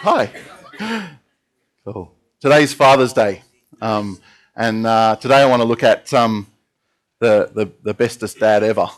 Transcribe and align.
Hi. 0.00 0.30
Cool. 1.84 2.12
Today's 2.38 2.74
Father's 2.74 3.12
Day. 3.12 3.42
Um, 3.80 4.20
and 4.54 4.86
uh, 4.86 5.16
today 5.16 5.42
I 5.42 5.46
want 5.46 5.62
to 5.62 5.66
look 5.66 5.82
at 5.82 6.12
um, 6.12 6.46
the, 7.18 7.50
the, 7.52 7.72
the 7.82 7.94
bestest 7.94 8.38
dad 8.38 8.62
ever. 8.62 8.88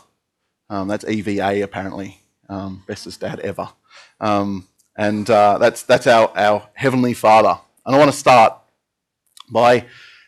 Um, 0.69 0.87
that's 0.87 1.05
EVA, 1.05 1.63
apparently. 1.63 2.19
Um, 2.49 2.83
bestest 2.85 3.21
dad 3.21 3.39
ever. 3.39 3.69
Um, 4.19 4.67
and 4.97 5.27
uh, 5.29 5.57
that's, 5.57 5.83
that's 5.83 6.05
our, 6.05 6.31
our 6.37 6.69
Heavenly 6.73 7.13
Father. 7.13 7.57
And 7.85 7.95
I 7.95 7.97
want 7.97 8.11
to 8.11 8.17
start 8.17 8.57
by 9.49 9.85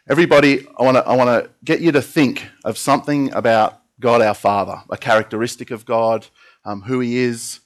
everybody, 0.10 0.66
I 0.80 0.84
want 0.84 0.98
to 0.98 1.08
I 1.08 1.16
want 1.16 1.30
to 1.30 1.52
get 1.64 1.82
you 1.82 1.92
to 1.92 2.02
think 2.02 2.48
of 2.64 2.78
something 2.78 3.32
about 3.34 3.82
God 4.00 4.22
our 4.22 4.34
Father, 4.34 4.82
a 4.90 4.98
characteristic 4.98 5.70
of 5.70 5.86
God, 5.86 6.26
um, 6.66 6.82
who 6.82 7.02
He 7.02 7.18
is, 7.18 7.60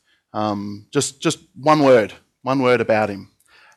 just, 0.92 1.22
just 1.22 1.40
one 1.56 1.80
word, 1.80 2.14
one 2.46 2.62
word 2.62 2.80
about 2.80 3.10
Him. 3.10 3.32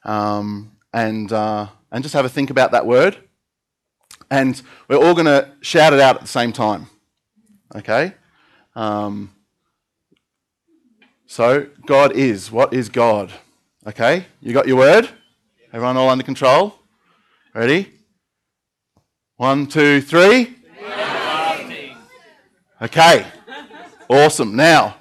Um, 0.05 0.73
and, 0.93 1.33
uh, 1.33 1.69
and 1.91 2.05
just 2.05 2.15
have 2.15 2.27
a 2.27 2.29
think 2.29 2.51
about 2.51 2.73
that 2.73 2.85
word. 2.87 3.17
And 4.31 4.61
we're 4.89 4.99
all 4.99 5.15
going 5.15 5.27
to 5.27 5.51
shout 5.63 5.95
it 5.95 6.01
out 6.01 6.17
at 6.17 6.21
the 6.21 6.29
same 6.29 6.53
time. 6.53 6.87
Okay? 7.75 8.13
Um, 8.77 9.35
so, 11.27 11.67
God 11.87 12.13
is. 12.13 12.53
What 12.53 12.75
is 12.75 12.91
God? 12.91 13.33
Okay? 13.87 14.27
You 14.43 14.53
got 14.53 14.69
your 14.69 14.77
word? 14.77 15.09
Everyone 15.73 15.97
all 15.97 16.11
under 16.11 16.25
control? 16.25 16.75
Ready? 17.55 17.91
One, 19.37 19.67
two, 19.67 20.03
three. 20.03 20.57
Okay. 22.83 23.27
Awesome. 24.11 24.55
Now, 24.57 24.97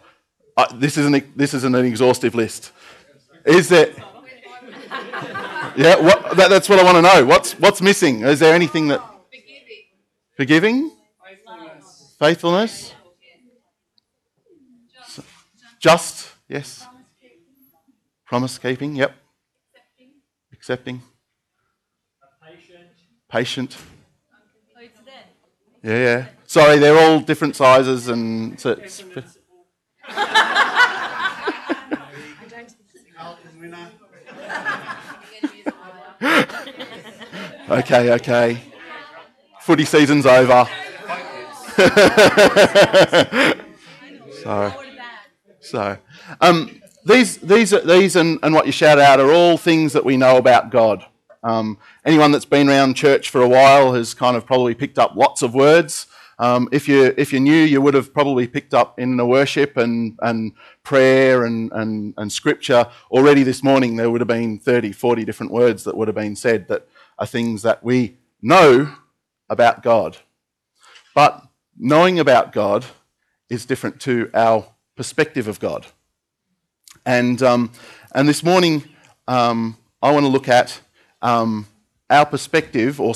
uh, 0.55 0.65
this, 0.73 0.97
isn't, 0.97 1.37
this 1.37 1.53
isn't 1.53 1.75
an 1.75 1.85
exhaustive 1.85 2.33
list. 2.33 2.71
Is 3.47 3.69
there. 3.69 3.93
Yeah, 5.77 5.99
what, 5.99 6.35
that, 6.35 6.49
that's 6.49 6.67
what 6.67 6.79
I 6.79 6.83
want 6.83 6.97
to 6.97 7.01
know. 7.01 7.25
What's, 7.25 7.53
what's 7.53 7.81
missing? 7.81 8.21
Is 8.21 8.39
there 8.39 8.53
anything 8.53 8.87
that. 8.89 9.01
Forgiving? 10.35 10.91
Faithfulness. 12.19 12.93
Just, 15.79 16.29
yes. 16.49 16.85
Promise 18.25 18.57
keeping, 18.57 18.95
yep. 18.95 19.15
Accepting. 20.51 21.01
Patient. 22.43 22.89
Patient. 23.29 23.77
Yeah, 25.83 25.97
yeah. 25.97 26.25
Sorry, 26.45 26.79
they're 26.79 26.97
all 26.97 27.19
different 27.19 27.55
sizes 27.55 28.09
and. 28.09 28.59
So 28.59 28.75
okay, 37.69 38.13
okay. 38.13 38.57
Footy 39.61 39.85
season's 39.85 40.25
over. 40.25 40.67
so, 44.41 44.73
so 45.59 45.97
um, 46.41 46.81
these, 47.05 47.37
these, 47.37 47.71
these 47.83 48.15
and, 48.15 48.39
and 48.41 48.55
what 48.55 48.65
you 48.65 48.71
shout 48.71 48.99
out 48.99 49.19
are 49.19 49.31
all 49.31 49.57
things 49.57 49.93
that 49.93 50.05
we 50.05 50.17
know 50.17 50.37
about 50.37 50.71
God. 50.71 51.05
Um, 51.43 51.77
anyone 52.05 52.31
that's 52.31 52.45
been 52.45 52.69
around 52.69 52.95
church 52.95 53.29
for 53.29 53.41
a 53.41 53.47
while 53.47 53.93
has 53.93 54.13
kind 54.13 54.35
of 54.35 54.45
probably 54.45 54.73
picked 54.73 54.97
up 54.97 55.15
lots 55.15 55.41
of 55.41 55.53
words. 55.53 56.07
Um, 56.39 56.69
if, 56.71 56.87
you, 56.87 57.13
if 57.17 57.31
you're 57.31 57.41
new, 57.41 57.63
you 57.63 57.81
would 57.81 57.93
have 57.95 58.13
probably 58.13 58.47
picked 58.47 58.73
up 58.73 58.99
in 58.99 59.17
the 59.17 59.25
worship 59.25 59.75
and, 59.77 60.17
and 60.21 60.53
prayer 60.83 61.45
and, 61.45 61.71
and, 61.73 62.13
and 62.17 62.31
scripture. 62.31 62.87
Already 63.11 63.43
this 63.43 63.63
morning, 63.63 63.95
there 63.95 64.09
would 64.09 64.21
have 64.21 64.27
been 64.27 64.59
30, 64.59 64.91
40 64.91 65.25
different 65.25 65.51
words 65.51 65.83
that 65.83 65.97
would 65.97 66.07
have 66.07 66.15
been 66.15 66.35
said 66.35 66.67
that 66.67 66.87
are 67.17 67.25
things 67.25 67.61
that 67.63 67.83
we 67.83 68.17
know 68.41 68.93
about 69.49 69.83
God. 69.83 70.17
But 71.15 71.43
knowing 71.77 72.19
about 72.19 72.53
God 72.53 72.85
is 73.49 73.65
different 73.65 73.99
to 74.01 74.29
our 74.33 74.67
perspective 74.95 75.47
of 75.47 75.59
God. 75.59 75.85
And, 77.05 77.41
um, 77.41 77.71
and 78.13 78.27
this 78.27 78.43
morning, 78.43 78.83
um, 79.27 79.77
I 80.01 80.11
want 80.11 80.25
to 80.25 80.31
look 80.31 80.47
at 80.47 80.79
um, 81.21 81.67
our 82.09 82.25
perspective, 82.25 82.99
or 82.99 83.13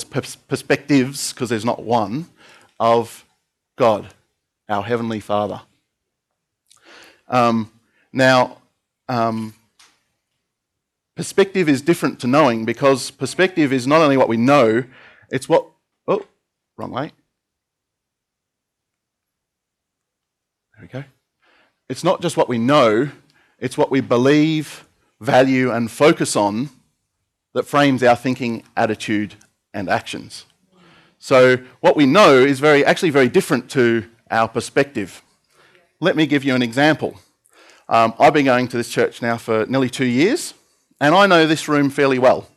perspectives, 0.48 1.34
because 1.34 1.50
there's 1.50 1.66
not 1.66 1.84
one, 1.84 2.28
of 2.80 3.26
God, 3.78 4.08
our 4.68 4.84
Heavenly 4.84 5.20
Father. 5.20 5.62
Um, 7.28 7.72
now, 8.12 8.58
um, 9.08 9.54
perspective 11.16 11.70
is 11.70 11.82
different 11.82 12.20
to 12.22 12.28
knowing 12.28 12.66
because 12.66 13.12
perspective 13.12 13.74
is 13.74 13.86
not 13.88 14.02
only 14.02 14.18
what 14.18 14.30
we 14.30 14.38
know, 14.38 14.84
it's 15.30 15.48
what. 15.48 15.68
Oh, 16.08 16.26
wrong 16.78 16.92
way. 16.92 17.12
There 20.74 20.82
we 20.82 20.88
go. 20.88 21.04
It's 21.90 22.04
not 22.04 22.22
just 22.22 22.38
what 22.38 22.50
we 22.50 22.58
know, 22.58 23.10
it's 23.60 23.78
what 23.78 23.92
we 23.92 24.02
believe, 24.02 24.88
value, 25.20 25.72
and 25.72 25.92
focus 25.92 26.36
on 26.36 26.70
that 27.54 27.66
frames 27.68 28.02
our 28.02 28.16
thinking, 28.16 28.64
attitude, 28.78 29.36
and 29.74 29.90
actions. 29.90 30.46
So 31.20 31.58
what 31.82 31.96
we 31.96 32.06
know 32.06 32.38
is 32.38 32.60
very, 32.60 32.84
actually 32.84 33.12
very 33.12 33.30
different 33.30 33.70
to 33.72 34.10
our 34.32 34.48
perspective. 34.48 35.22
Let 36.00 36.16
me 36.16 36.26
give 36.26 36.44
you 36.44 36.56
an 36.56 36.64
example. 36.64 37.20
Um, 37.88 38.14
I've 38.18 38.34
been 38.34 38.46
going 38.46 38.68
to 38.70 38.78
this 38.78 38.90
church 38.90 39.22
now 39.22 39.38
for 39.38 39.66
nearly 39.68 39.90
two 39.90 40.06
years, 40.06 40.54
and 41.02 41.16
I 41.16 41.26
know 41.26 41.48
this 41.48 41.68
room 41.68 41.90
fairly 41.90 42.20
well. 42.20 42.48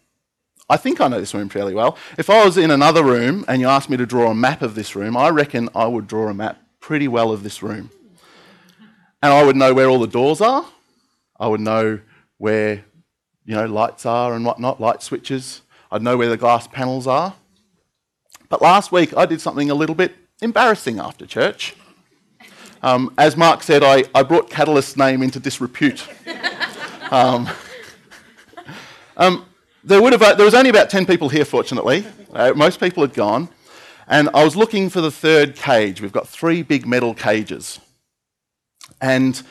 I 0.69 0.77
think 0.77 1.01
I 1.01 1.09
know 1.09 1.19
this 1.19 1.35
room 1.35 1.49
fairly 1.49 1.75
well. 1.75 1.97
If 2.19 2.29
I 2.29 2.45
was 2.45 2.57
in 2.59 2.71
another 2.71 3.03
room 3.03 3.45
and 3.49 3.61
you 3.61 3.67
asked 3.67 3.89
me 3.89 3.97
to 3.97 4.07
draw 4.07 4.31
a 4.31 4.35
map 4.35 4.63
of 4.63 4.75
this 4.75 4.95
room, 4.95 5.17
I 5.17 5.31
reckon 5.31 5.71
I 5.75 5.87
would 5.87 6.07
draw 6.07 6.29
a 6.29 6.35
map 6.35 6.61
pretty 6.79 7.09
well 7.09 7.33
of 7.33 7.43
this 7.43 7.63
room. 7.63 7.91
And 9.23 9.33
I 9.33 9.43
would 9.43 9.57
know 9.57 9.73
where 9.73 9.89
all 9.89 9.99
the 9.99 10.07
doors 10.07 10.43
are. 10.43 10.67
I 11.41 11.49
would 11.49 11.61
know 11.61 12.01
where, 12.37 12.85
you 13.47 13.55
know, 13.55 13.65
lights 13.65 14.05
are 14.05 14.35
and 14.35 14.45
whatnot, 14.45 14.79
light 14.79 15.03
switches. 15.03 15.63
I'd 15.91 16.03
know 16.03 16.19
where 16.19 16.29
the 16.29 16.37
glass 16.37 16.69
panels 16.69 17.07
are. 17.07 17.35
But 18.51 18.61
last 18.61 18.93
week 18.93 19.17
I 19.17 19.25
did 19.25 19.41
something 19.41 19.71
a 19.71 19.75
little 19.75 19.95
bit 19.95 20.15
embarrassing 20.43 20.99
after 20.99 21.25
church. 21.25 21.75
Um, 22.83 23.15
as 23.17 23.39
Mark 23.39 23.63
said, 23.63 23.83
I, 23.83 24.05
I 24.15 24.23
brought 24.23 24.51
Catalyst's 24.51 24.99
name 24.99 25.23
into 25.23 25.41
disrepute. 25.41 26.07
Um, 27.11 27.49
um, 29.17 29.47
there, 29.83 30.03
would 30.03 30.13
have, 30.13 30.23
uh, 30.23 30.35
there 30.35 30.45
was 30.45 30.55
only 30.55 30.71
about 30.71 30.91
10 30.91 31.07
people 31.07 31.29
here, 31.29 31.45
fortunately. 31.45 32.05
Uh, 32.33 32.53
most 32.55 32.81
people 32.81 33.03
had 33.03 33.15
gone. 33.15 33.49
And 34.07 34.29
I 34.35 34.45
was 34.45 34.55
looking 34.55 34.91
for 34.91 35.01
the 35.01 35.11
third 35.11 35.57
cage. 35.57 36.01
We've 36.01 36.13
got 36.13 36.29
three 36.29 36.63
big 36.63 36.87
metal 36.87 37.15
cages. 37.15 37.81
And 39.01 39.43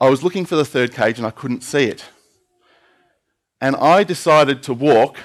I 0.00 0.08
was 0.08 0.22
looking 0.22 0.44
for 0.44 0.56
the 0.56 0.64
third 0.64 0.92
cage 0.92 1.18
and 1.18 1.26
I 1.26 1.30
couldn't 1.30 1.62
see 1.62 1.84
it. 1.84 2.04
And 3.60 3.76
I 3.76 4.02
decided 4.02 4.62
to 4.64 4.74
walk 4.74 5.18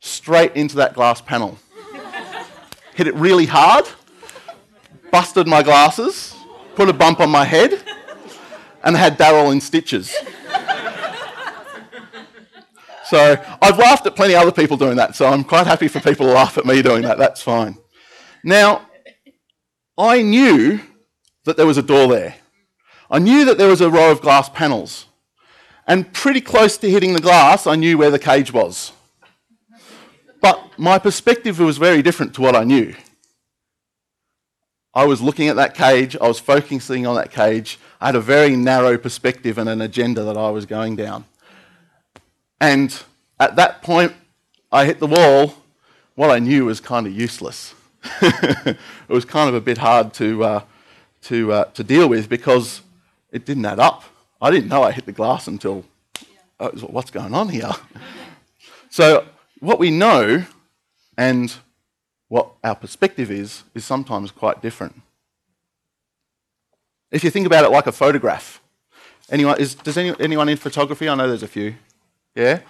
straight 0.00 0.54
into 0.54 0.76
that 0.76 0.94
glass 0.94 1.20
panel 1.20 1.58
hit 2.96 3.06
it 3.06 3.14
really 3.14 3.44
hard, 3.44 3.86
busted 5.12 5.46
my 5.46 5.62
glasses, 5.62 6.34
put 6.74 6.88
a 6.88 6.94
bump 6.94 7.20
on 7.20 7.28
my 7.28 7.44
head, 7.44 7.78
and 8.82 8.96
had 8.96 9.18
Daryl 9.18 9.52
in 9.52 9.60
stitches. 9.60 10.16
So 13.08 13.36
I've 13.62 13.78
laughed 13.78 14.06
at 14.06 14.16
plenty 14.16 14.34
of 14.34 14.42
other 14.42 14.52
people 14.52 14.76
doing 14.76 14.96
that, 14.96 15.14
so 15.14 15.26
I'm 15.26 15.44
quite 15.44 15.66
happy 15.66 15.86
for 15.86 16.00
people 16.00 16.26
to 16.26 16.32
laugh 16.32 16.58
at 16.58 16.66
me 16.66 16.82
doing 16.82 17.02
that. 17.02 17.18
That's 17.18 17.40
fine. 17.40 17.76
Now, 18.42 18.88
I 19.96 20.22
knew 20.22 20.80
that 21.44 21.56
there 21.56 21.66
was 21.66 21.78
a 21.78 21.82
door 21.82 22.08
there. 22.08 22.34
I 23.08 23.20
knew 23.20 23.44
that 23.44 23.58
there 23.58 23.68
was 23.68 23.80
a 23.80 23.88
row 23.88 24.10
of 24.10 24.20
glass 24.20 24.48
panels. 24.48 25.06
And 25.86 26.12
pretty 26.12 26.40
close 26.40 26.76
to 26.78 26.90
hitting 26.90 27.12
the 27.12 27.20
glass, 27.20 27.66
I 27.66 27.76
knew 27.76 27.96
where 27.96 28.10
the 28.10 28.18
cage 28.18 28.52
was. 28.52 28.90
But 30.40 30.60
my 30.76 30.98
perspective 30.98 31.60
was 31.60 31.78
very 31.78 32.02
different 32.02 32.34
to 32.34 32.40
what 32.40 32.56
I 32.56 32.64
knew. 32.64 32.94
I 34.92 35.04
was 35.04 35.20
looking 35.20 35.48
at 35.48 35.56
that 35.56 35.74
cage, 35.74 36.16
I 36.20 36.26
was 36.26 36.40
focusing 36.40 37.06
on 37.06 37.14
that 37.16 37.30
cage. 37.30 37.78
I 38.00 38.06
had 38.06 38.16
a 38.16 38.20
very 38.20 38.56
narrow 38.56 38.98
perspective 38.98 39.58
and 39.58 39.68
an 39.68 39.80
agenda 39.80 40.24
that 40.24 40.36
I 40.36 40.50
was 40.50 40.66
going 40.66 40.96
down. 40.96 41.24
And 42.60 43.02
at 43.38 43.56
that 43.56 43.82
point, 43.82 44.12
I 44.72 44.84
hit 44.84 44.98
the 44.98 45.06
wall. 45.06 45.54
What 46.14 46.30
I 46.30 46.38
knew 46.38 46.66
was 46.66 46.80
kind 46.80 47.06
of 47.06 47.12
useless. 47.12 47.74
it 48.22 48.78
was 49.08 49.24
kind 49.24 49.48
of 49.48 49.54
a 49.54 49.60
bit 49.60 49.78
hard 49.78 50.14
to, 50.14 50.44
uh, 50.44 50.60
to, 51.22 51.52
uh, 51.52 51.64
to 51.64 51.84
deal 51.84 52.08
with 52.08 52.28
because 52.28 52.82
it 53.30 53.44
didn't 53.44 53.66
add 53.66 53.78
up. 53.78 54.04
I 54.40 54.50
didn't 54.50 54.68
know 54.68 54.82
I 54.82 54.92
hit 54.92 55.06
the 55.06 55.12
glass 55.12 55.46
until, 55.46 55.84
oh, 56.60 56.70
what's 56.70 57.10
going 57.10 57.34
on 57.34 57.48
here? 57.48 57.72
so 58.90 59.26
what 59.60 59.78
we 59.78 59.90
know 59.90 60.44
and 61.16 61.54
what 62.28 62.52
our 62.64 62.74
perspective 62.74 63.30
is, 63.30 63.64
is 63.74 63.84
sometimes 63.84 64.30
quite 64.30 64.62
different. 64.62 65.02
If 67.10 67.22
you 67.24 67.30
think 67.30 67.46
about 67.46 67.64
it 67.64 67.70
like 67.70 67.86
a 67.86 67.92
photograph, 67.92 68.60
anyone, 69.30 69.60
is, 69.60 69.74
does 69.74 69.96
any, 69.96 70.14
anyone 70.20 70.48
in 70.48 70.56
photography? 70.56 71.08
I 71.08 71.14
know 71.14 71.28
there's 71.28 71.42
a 71.42 71.48
few. 71.48 71.76
Yeah? 72.36 72.60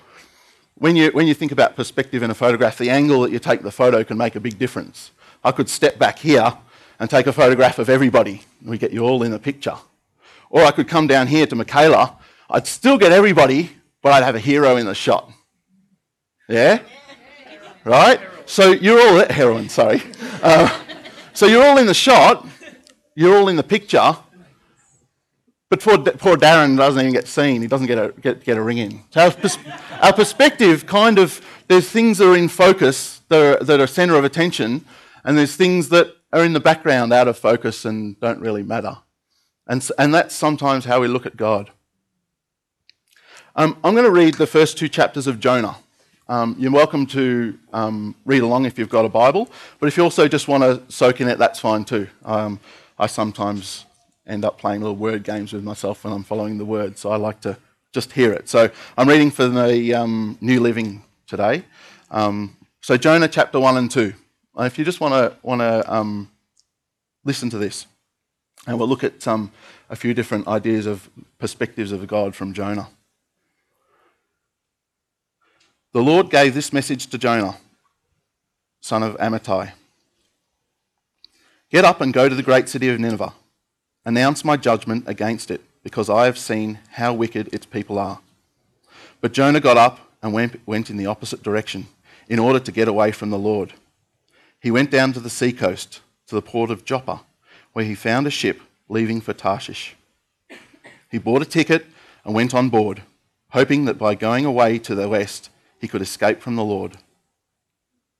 When 0.76 0.94
you, 0.94 1.10
when 1.10 1.26
you 1.26 1.34
think 1.34 1.52
about 1.52 1.74
perspective 1.74 2.22
in 2.22 2.30
a 2.30 2.34
photograph, 2.34 2.78
the 2.78 2.88
angle 2.88 3.22
that 3.22 3.32
you 3.32 3.38
take 3.38 3.62
the 3.62 3.70
photo 3.70 4.04
can 4.04 4.16
make 4.16 4.36
a 4.36 4.40
big 4.40 4.58
difference. 4.58 5.10
I 5.42 5.52
could 5.52 5.68
step 5.68 5.98
back 5.98 6.18
here 6.18 6.56
and 6.98 7.10
take 7.10 7.26
a 7.26 7.32
photograph 7.32 7.78
of 7.78 7.88
everybody. 7.88 8.42
And 8.60 8.70
we 8.70 8.78
get 8.78 8.92
you 8.92 9.04
all 9.04 9.22
in 9.22 9.32
the 9.32 9.38
picture. 9.38 9.76
Or 10.48 10.62
I 10.62 10.70
could 10.70 10.88
come 10.88 11.06
down 11.06 11.26
here 11.26 11.46
to 11.46 11.56
Michaela. 11.56 12.16
I'd 12.48 12.66
still 12.66 12.96
get 12.96 13.10
everybody, 13.10 13.70
but 14.02 14.12
I'd 14.12 14.22
have 14.22 14.36
a 14.36 14.40
hero 14.40 14.76
in 14.76 14.86
the 14.86 14.94
shot. 14.94 15.30
Yeah? 16.48 16.80
Right? 17.84 18.20
So 18.46 18.70
you're 18.70 19.00
all 19.00 19.26
heroine, 19.30 19.68
sorry. 19.68 20.02
Uh, 20.42 20.68
so 21.32 21.46
you're 21.46 21.64
all 21.64 21.78
in 21.78 21.86
the 21.86 21.94
shot, 21.94 22.46
you're 23.14 23.36
all 23.36 23.48
in 23.48 23.56
the 23.56 23.64
picture, 23.64 24.16
but 25.68 25.80
poor, 25.80 25.98
poor 25.98 26.36
Darren 26.36 26.76
doesn't 26.76 27.00
even 27.00 27.12
get 27.12 27.26
seen. 27.26 27.60
He 27.60 27.66
doesn't 27.66 27.86
get 27.86 27.98
a, 27.98 28.12
get, 28.20 28.44
get 28.44 28.56
a 28.56 28.62
ring 28.62 28.78
in. 28.78 29.02
So 29.10 29.22
our, 29.22 29.30
pers- 29.30 29.58
our 30.00 30.12
perspective 30.12 30.86
kind 30.86 31.18
of, 31.18 31.40
there's 31.68 31.88
things 31.90 32.18
that 32.18 32.30
are 32.30 32.36
in 32.36 32.48
focus 32.48 33.22
that 33.28 33.42
are, 33.42 33.64
that 33.64 33.80
are 33.80 33.86
centre 33.86 34.14
of 34.14 34.24
attention, 34.24 34.84
and 35.24 35.36
there's 35.36 35.56
things 35.56 35.88
that 35.88 36.14
are 36.32 36.44
in 36.44 36.52
the 36.52 36.60
background 36.60 37.12
out 37.12 37.26
of 37.26 37.36
focus 37.38 37.84
and 37.84 38.18
don't 38.20 38.40
really 38.40 38.62
matter. 38.62 38.98
And, 39.66 39.88
and 39.98 40.14
that's 40.14 40.34
sometimes 40.34 40.84
how 40.84 41.00
we 41.00 41.08
look 41.08 41.26
at 41.26 41.36
God. 41.36 41.70
Um, 43.56 43.78
I'm 43.82 43.94
going 43.94 44.04
to 44.04 44.10
read 44.10 44.34
the 44.34 44.46
first 44.46 44.76
two 44.76 44.88
chapters 44.88 45.26
of 45.26 45.40
Jonah. 45.40 45.76
Um, 46.28 46.56
you're 46.58 46.70
welcome 46.70 47.06
to 47.06 47.58
um, 47.72 48.14
read 48.24 48.42
along 48.42 48.66
if 48.66 48.78
you've 48.78 48.90
got 48.90 49.04
a 49.04 49.08
Bible, 49.08 49.48
but 49.80 49.86
if 49.86 49.96
you 49.96 50.02
also 50.02 50.28
just 50.28 50.46
want 50.46 50.62
to 50.62 50.82
soak 50.92 51.20
in 51.20 51.28
it, 51.28 51.38
that's 51.38 51.58
fine 51.58 51.84
too. 51.84 52.06
Um, 52.24 52.60
I 52.98 53.06
sometimes 53.06 53.85
end 54.26 54.44
up 54.44 54.58
playing 54.58 54.80
little 54.80 54.96
word 54.96 55.22
games 55.22 55.52
with 55.52 55.62
myself 55.64 56.04
when 56.04 56.12
I'm 56.12 56.24
following 56.24 56.58
the 56.58 56.64
word, 56.64 56.98
so 56.98 57.10
I 57.10 57.16
like 57.16 57.40
to 57.42 57.56
just 57.92 58.12
hear 58.12 58.32
it. 58.32 58.48
So 58.48 58.70
I'm 58.96 59.08
reading 59.08 59.30
for 59.30 59.48
the 59.48 59.94
um, 59.94 60.38
New 60.40 60.60
Living 60.60 61.02
today. 61.26 61.64
Um, 62.10 62.56
so 62.80 62.96
Jonah 62.96 63.28
chapter 63.28 63.58
1 63.58 63.76
and 63.76 63.90
2. 63.90 64.12
If 64.58 64.78
you 64.78 64.84
just 64.84 65.00
want 65.00 65.14
to 65.14 65.36
want 65.42 65.60
to 65.60 65.92
um, 65.92 66.30
listen 67.24 67.50
to 67.50 67.58
this, 67.58 67.86
and 68.66 68.78
we'll 68.78 68.88
look 68.88 69.04
at 69.04 69.26
um, 69.28 69.52
a 69.90 69.96
few 69.96 70.14
different 70.14 70.48
ideas 70.48 70.86
of 70.86 71.08
perspectives 71.38 71.92
of 71.92 72.06
God 72.06 72.34
from 72.34 72.52
Jonah. 72.52 72.88
The 75.92 76.02
Lord 76.02 76.30
gave 76.30 76.54
this 76.54 76.72
message 76.72 77.06
to 77.08 77.18
Jonah, 77.18 77.56
son 78.80 79.02
of 79.02 79.16
Amittai 79.18 79.72
Get 81.70 81.84
up 81.84 82.00
and 82.00 82.12
go 82.12 82.28
to 82.28 82.34
the 82.34 82.42
great 82.42 82.68
city 82.68 82.88
of 82.88 83.00
Nineveh. 83.00 83.32
Announce 84.06 84.44
my 84.44 84.56
judgment 84.56 85.04
against 85.06 85.50
it, 85.50 85.60
because 85.82 86.08
I 86.08 86.24
have 86.24 86.38
seen 86.38 86.78
how 86.92 87.12
wicked 87.12 87.52
its 87.52 87.66
people 87.66 87.98
are. 87.98 88.20
But 89.20 89.32
Jonah 89.32 89.60
got 89.60 89.76
up 89.76 90.00
and 90.22 90.32
went, 90.32 90.90
in 90.90 90.96
the 90.96 91.06
opposite 91.06 91.42
direction 91.42 91.88
in 92.28 92.38
order 92.38 92.60
to 92.60 92.72
get 92.72 92.88
away 92.88 93.10
from 93.10 93.30
the 93.30 93.38
Lord. 93.38 93.72
He 94.60 94.70
went 94.70 94.92
down 94.92 95.12
to 95.12 95.20
the 95.20 95.28
seacoast, 95.28 96.00
to 96.28 96.36
the 96.36 96.42
port 96.42 96.70
of 96.70 96.84
Joppa, 96.84 97.22
where 97.72 97.84
he 97.84 97.96
found 97.96 98.26
a 98.28 98.30
ship 98.30 98.60
leaving 98.88 99.20
for 99.20 99.32
Tarshish. 99.32 99.96
He 101.10 101.18
bought 101.18 101.42
a 101.42 101.46
ticket 101.46 101.86
and 102.24 102.32
went 102.32 102.54
on 102.54 102.68
board, 102.68 103.02
hoping 103.50 103.86
that 103.86 103.98
by 103.98 104.14
going 104.14 104.44
away 104.44 104.78
to 104.78 104.94
the 104.94 105.08
west 105.08 105.50
he 105.80 105.88
could 105.88 106.02
escape 106.02 106.40
from 106.40 106.54
the 106.54 106.64
Lord. 106.64 106.98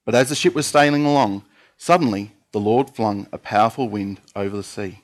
But 0.04 0.16
as 0.16 0.30
the 0.30 0.34
ship 0.34 0.54
was 0.54 0.66
sailing 0.66 1.04
along, 1.04 1.44
suddenly 1.76 2.32
the 2.50 2.60
Lord 2.60 2.90
flung 2.90 3.28
a 3.32 3.38
powerful 3.38 3.88
wind 3.88 4.20
over 4.34 4.56
the 4.56 4.62
sea, 4.62 5.02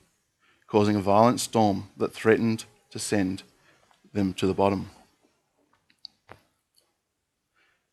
causing 0.73 0.97
a 0.97 1.01
violent 1.01 1.39
storm 1.39 1.91
that 1.99 2.15
threatened 2.15 2.65
to 2.91 2.99
send 2.99 3.43
them 4.15 4.33
to 4.33 4.47
the 4.47 4.55
bottom. 4.55 4.89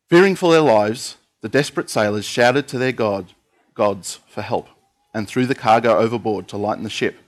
Fearing 0.08 0.34
for 0.34 0.50
their 0.50 0.62
lives, 0.62 1.18
the 1.42 1.48
desperate 1.50 1.90
sailors 1.90 2.24
shouted 2.24 2.66
to 2.68 2.78
their 2.78 2.90
god, 2.92 3.34
gods 3.74 4.20
for 4.28 4.40
help 4.40 4.66
and 5.12 5.28
threw 5.28 5.44
the 5.44 5.54
cargo 5.54 5.98
overboard 5.98 6.48
to 6.48 6.56
lighten 6.56 6.82
the 6.82 6.88
ship. 6.88 7.18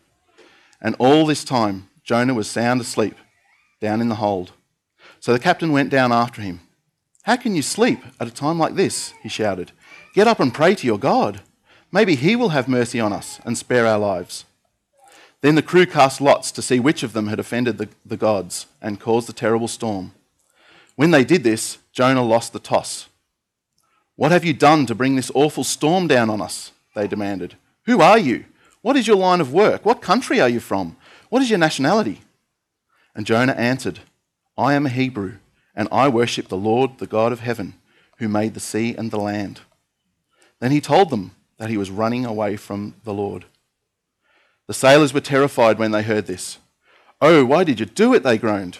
And 0.81 0.97
all 0.99 1.27
this 1.27 1.45
time, 1.45 1.91
Jonah 2.03 2.33
was 2.33 2.49
sound 2.49 2.81
asleep 2.81 3.17
down 3.79 4.01
in 4.01 4.09
the 4.09 4.15
hold. 4.15 4.53
So 5.21 5.35
the 5.35 5.39
captain 5.39 5.71
went 5.71 5.91
down 5.91 6.13
after 6.13 6.41
him. 6.41 6.61
How 7.25 7.37
can 7.37 7.55
you 7.55 7.63
sleep 7.63 7.99
at 8.19 8.27
a 8.27 8.31
time 8.31 8.59
like 8.59 8.75
this? 8.75 9.13
He 9.23 9.29
shouted. 9.29 9.73
Get 10.15 10.27
up 10.27 10.41
and 10.41 10.55
pray 10.55 10.75
to 10.77 10.87
your 10.87 10.99
God. 10.99 11.43
Maybe 11.93 12.15
he 12.15 12.37
will 12.37 12.49
have 12.49 12.69
mercy 12.69 12.99
on 12.99 13.13
us 13.13 13.39
and 13.45 13.59
spare 13.59 13.87
our 13.87 13.99
lives. 13.99 14.47
Then 15.43 15.57
the 15.57 15.63
crew 15.63 15.87
cast 15.87 16.21
lots 16.21 16.51
to 16.53 16.63
see 16.63 16.81
which 16.81 17.03
of 17.03 17.13
them 17.13 17.27
had 17.27 17.41
offended 17.41 17.77
the, 17.77 17.89
the 18.07 18.17
gods 18.17 18.67
and 18.81 19.01
caused 19.01 19.29
the 19.29 19.33
terrible 19.33 19.69
storm. 19.69 20.13
When 20.95 21.11
they 21.11 21.25
did 21.25 21.43
this, 21.43 21.79
Jonah 21.93 22.23
lost 22.23 22.53
the 22.53 22.61
toss. 22.61 23.09
What 24.15 24.31
have 24.31 24.45
you 24.45 24.53
done 24.53 24.87
to 24.87 24.95
bring 24.95 25.17
this 25.17 25.33
awful 25.35 25.65
storm 25.65 26.07
down 26.07 26.31
on 26.31 26.41
us? 26.41 26.71
They 26.95 27.09
demanded. 27.09 27.57
Who 27.87 28.01
are 28.01 28.19
you? 28.19 28.45
What 28.83 28.97
is 28.97 29.07
your 29.07 29.17
line 29.17 29.41
of 29.41 29.53
work? 29.53 29.85
What 29.85 30.01
country 30.01 30.41
are 30.41 30.49
you 30.49 30.61
from? 30.61 30.97
What 31.29 31.43
is 31.43 31.51
your 31.51 31.59
nationality? 31.59 32.21
And 33.15 33.27
Jonah 33.27 33.53
answered, 33.53 34.01
I 34.57 34.75
am 34.75 34.87
a 34.87 34.91
Hebrew, 34.91 35.39
and 35.75 35.89
I 35.91 36.09
worship 36.09 36.49
the 36.49 36.57
Lord, 36.57 36.99
the 36.99 37.07
God 37.07 37.33
of 37.33 37.41
heaven, 37.41 37.75
who 38.19 38.29
made 38.29 38.55
the 38.55 38.61
sea 38.61 38.95
and 38.95 39.11
the 39.11 39.19
land. 39.19 39.61
Then 40.61 40.71
he 40.71 40.81
told 40.81 41.11
them 41.11 41.33
that 41.59 41.71
he 41.71 41.77
was 41.77 41.91
running 41.91 42.25
away 42.25 42.57
from 42.57 42.95
the 43.05 43.15
Lord. 43.15 43.47
The 44.67 44.75
sailors 44.75 45.13
were 45.13 45.21
terrified 45.21 45.79
when 45.79 45.91
they 45.91 46.03
heard 46.03 46.27
this. 46.27 46.59
Oh, 47.21 47.45
why 47.45 47.65
did 47.65 47.81
you 47.81 47.87
do 47.87 48.15
it? 48.15 48.23
They 48.23 48.39
groaned. 48.39 48.79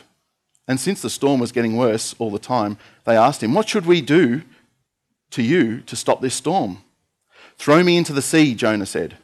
And 0.69 0.79
since 0.79 1.03
the 1.03 1.11
storm 1.11 1.41
was 1.41 1.53
getting 1.53 1.77
worse 1.77 2.15
all 2.19 2.31
the 2.31 2.39
time, 2.39 2.79
they 3.05 3.17
asked 3.17 3.43
him, 3.43 3.55
What 3.55 3.69
should 3.69 3.87
we 3.87 4.01
do 4.01 4.43
to 5.31 5.43
you 5.43 5.81
to 5.83 5.97
stop 5.97 6.21
this 6.21 6.35
storm? 6.35 6.79
Throw 7.57 7.83
me 7.83 7.97
into 7.97 8.13
the 8.13 8.23
sea, 8.23 8.55
Jonah 8.55 8.87
said, 8.87 9.19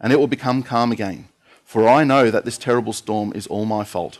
and 0.00 0.12
it 0.12 0.18
will 0.18 0.26
become 0.26 0.62
calm 0.62 0.92
again, 0.92 1.28
for 1.64 1.88
I 1.88 2.04
know 2.04 2.30
that 2.30 2.44
this 2.44 2.58
terrible 2.58 2.92
storm 2.92 3.32
is 3.34 3.46
all 3.46 3.64
my 3.64 3.84
fault. 3.84 4.18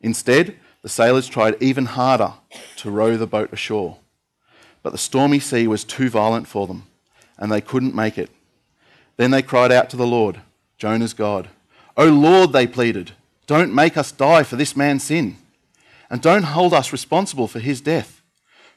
Instead, 0.00 0.56
the 0.82 0.88
sailors 0.88 1.28
tried 1.28 1.60
even 1.60 1.86
harder 1.86 2.34
to 2.76 2.90
row 2.90 3.16
the 3.16 3.26
boat 3.26 3.52
ashore, 3.52 3.98
but 4.82 4.90
the 4.90 4.98
stormy 4.98 5.40
sea 5.40 5.66
was 5.66 5.84
too 5.84 6.08
violent 6.08 6.46
for 6.46 6.66
them, 6.66 6.84
and 7.36 7.50
they 7.50 7.60
couldn't 7.60 7.94
make 7.94 8.16
it. 8.16 8.30
Then 9.16 9.32
they 9.32 9.42
cried 9.42 9.72
out 9.72 9.90
to 9.90 9.96
the 9.96 10.06
Lord, 10.06 10.40
Jonah's 10.78 11.12
God. 11.12 11.48
O 11.96 12.06
Lord, 12.06 12.52
they 12.52 12.66
pleaded, 12.66 13.12
don't 13.46 13.74
make 13.74 13.96
us 13.96 14.12
die 14.12 14.44
for 14.44 14.56
this 14.56 14.76
man's 14.76 15.02
sin, 15.02 15.36
and 16.08 16.22
don't 16.22 16.44
hold 16.44 16.72
us 16.72 16.92
responsible 16.92 17.48
for 17.48 17.58
his 17.58 17.80
death, 17.80 18.22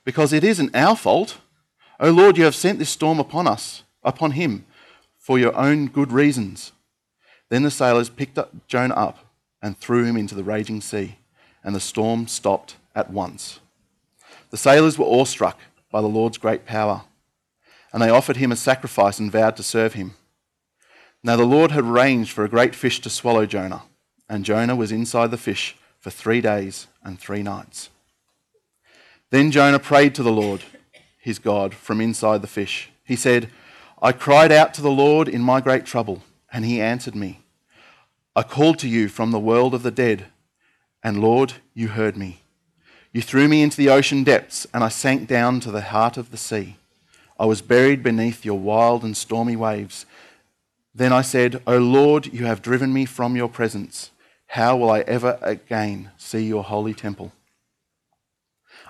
because 0.04 0.34
it 0.34 0.44
isn't 0.44 0.76
our 0.76 0.96
fault. 0.96 1.38
O 2.00 2.10
Lord, 2.10 2.38
you 2.38 2.44
have 2.44 2.56
sent 2.56 2.80
this 2.80 2.90
storm 2.90 3.20
upon 3.20 3.48
us, 3.48 3.84
upon 4.04 4.32
him, 4.32 4.66
for 5.20 5.38
your 5.38 5.56
own 5.56 5.86
good 5.86 6.12
reasons. 6.12 6.72
Then 7.50 7.62
the 7.64 7.70
sailors 7.70 8.10
picked 8.10 8.40
up 8.40 8.68
Jonah 8.68 8.96
up 8.96 9.20
and 9.62 9.78
threw 9.78 10.04
him 10.04 10.18
into 10.18 10.34
the 10.34 10.44
raging 10.44 10.82
sea, 10.82 11.18
and 11.64 11.76
the 11.76 11.80
storm 11.80 12.28
stopped 12.28 12.78
at 12.96 13.12
once. 13.12 13.60
The 14.50 14.58
sailors 14.58 14.98
were 14.98 15.06
awestruck 15.06 15.60
by 15.92 16.02
the 16.02 16.08
Lord's 16.08 16.40
great 16.40 16.66
power, 16.66 17.04
and 17.94 18.02
they 18.02 18.10
offered 18.10 18.38
him 18.38 18.52
a 18.52 18.56
sacrifice 18.56 19.20
and 19.20 19.32
vowed 19.32 19.56
to 19.58 19.64
serve 19.64 19.94
him. 19.94 20.16
Now 21.24 21.36
the 21.36 21.46
Lord 21.46 21.72
had 21.72 21.86
arranged 21.86 22.32
for 22.32 22.44
a 22.44 22.50
great 22.50 22.74
fish 22.74 23.00
to 23.02 23.10
swallow 23.10 23.46
Jonah, 23.46 23.84
and 24.28 24.46
Jonah 24.46 24.76
was 24.76 24.92
inside 24.92 25.32
the 25.32 25.38
fish 25.38 25.76
for 26.00 26.10
three 26.10 26.42
days 26.42 26.88
and 27.04 27.20
three 27.20 27.44
nights. 27.44 27.90
Then 29.30 29.52
Jonah 29.52 29.80
prayed 29.80 30.16
to 30.16 30.24
the 30.24 30.32
Lord 30.32 30.64
his 31.20 31.38
God 31.38 31.76
from 31.76 32.02
inside 32.02 32.42
the 32.42 32.48
fish. 32.48 32.90
He 33.04 33.16
said, 33.16 33.50
I 34.02 34.12
cried 34.12 34.52
out 34.52 34.74
to 34.74 34.82
the 34.82 34.90
Lord 34.90 35.28
in 35.28 35.42
my 35.42 35.62
great 35.62 35.86
trouble, 35.86 36.24
and 36.52 36.66
he 36.66 36.82
answered 36.82 37.16
me. 37.16 37.42
I 38.36 38.42
called 38.42 38.80
to 38.80 38.90
you 38.90 39.08
from 39.08 39.30
the 39.30 39.40
world 39.40 39.76
of 39.76 39.84
the 39.84 39.92
dead, 39.92 40.26
and 41.04 41.22
Lord, 41.22 41.54
you 41.76 41.90
heard 41.90 42.18
me. 42.18 42.42
You 43.14 43.22
threw 43.22 43.48
me 43.48 43.62
into 43.62 43.78
the 43.78 43.90
ocean 43.90 44.24
depths, 44.24 44.66
and 44.74 44.84
I 44.84 44.90
sank 44.90 45.28
down 45.28 45.60
to 45.62 45.72
the 45.72 45.82
heart 45.82 46.18
of 46.18 46.32
the 46.32 46.38
sea. 46.38 46.78
I 47.40 47.46
was 47.46 47.62
buried 47.62 48.02
beneath 48.02 48.46
your 48.46 48.58
wild 48.58 49.04
and 49.04 49.16
stormy 49.16 49.56
waves. 49.56 50.06
Then 50.94 51.14
I 51.14 51.22
said, 51.22 51.62
O 51.66 51.78
Lord, 51.78 52.34
you 52.34 52.46
have 52.46 52.62
driven 52.62 52.94
me 52.94 53.06
from 53.06 53.36
your 53.36 53.50
presence. 53.50 54.12
How 54.48 54.76
will 54.76 54.92
I 54.92 55.00
ever 55.02 55.40
again 55.42 56.12
see 56.18 56.44
your 56.44 56.64
holy 56.64 56.94
temple? 56.94 57.32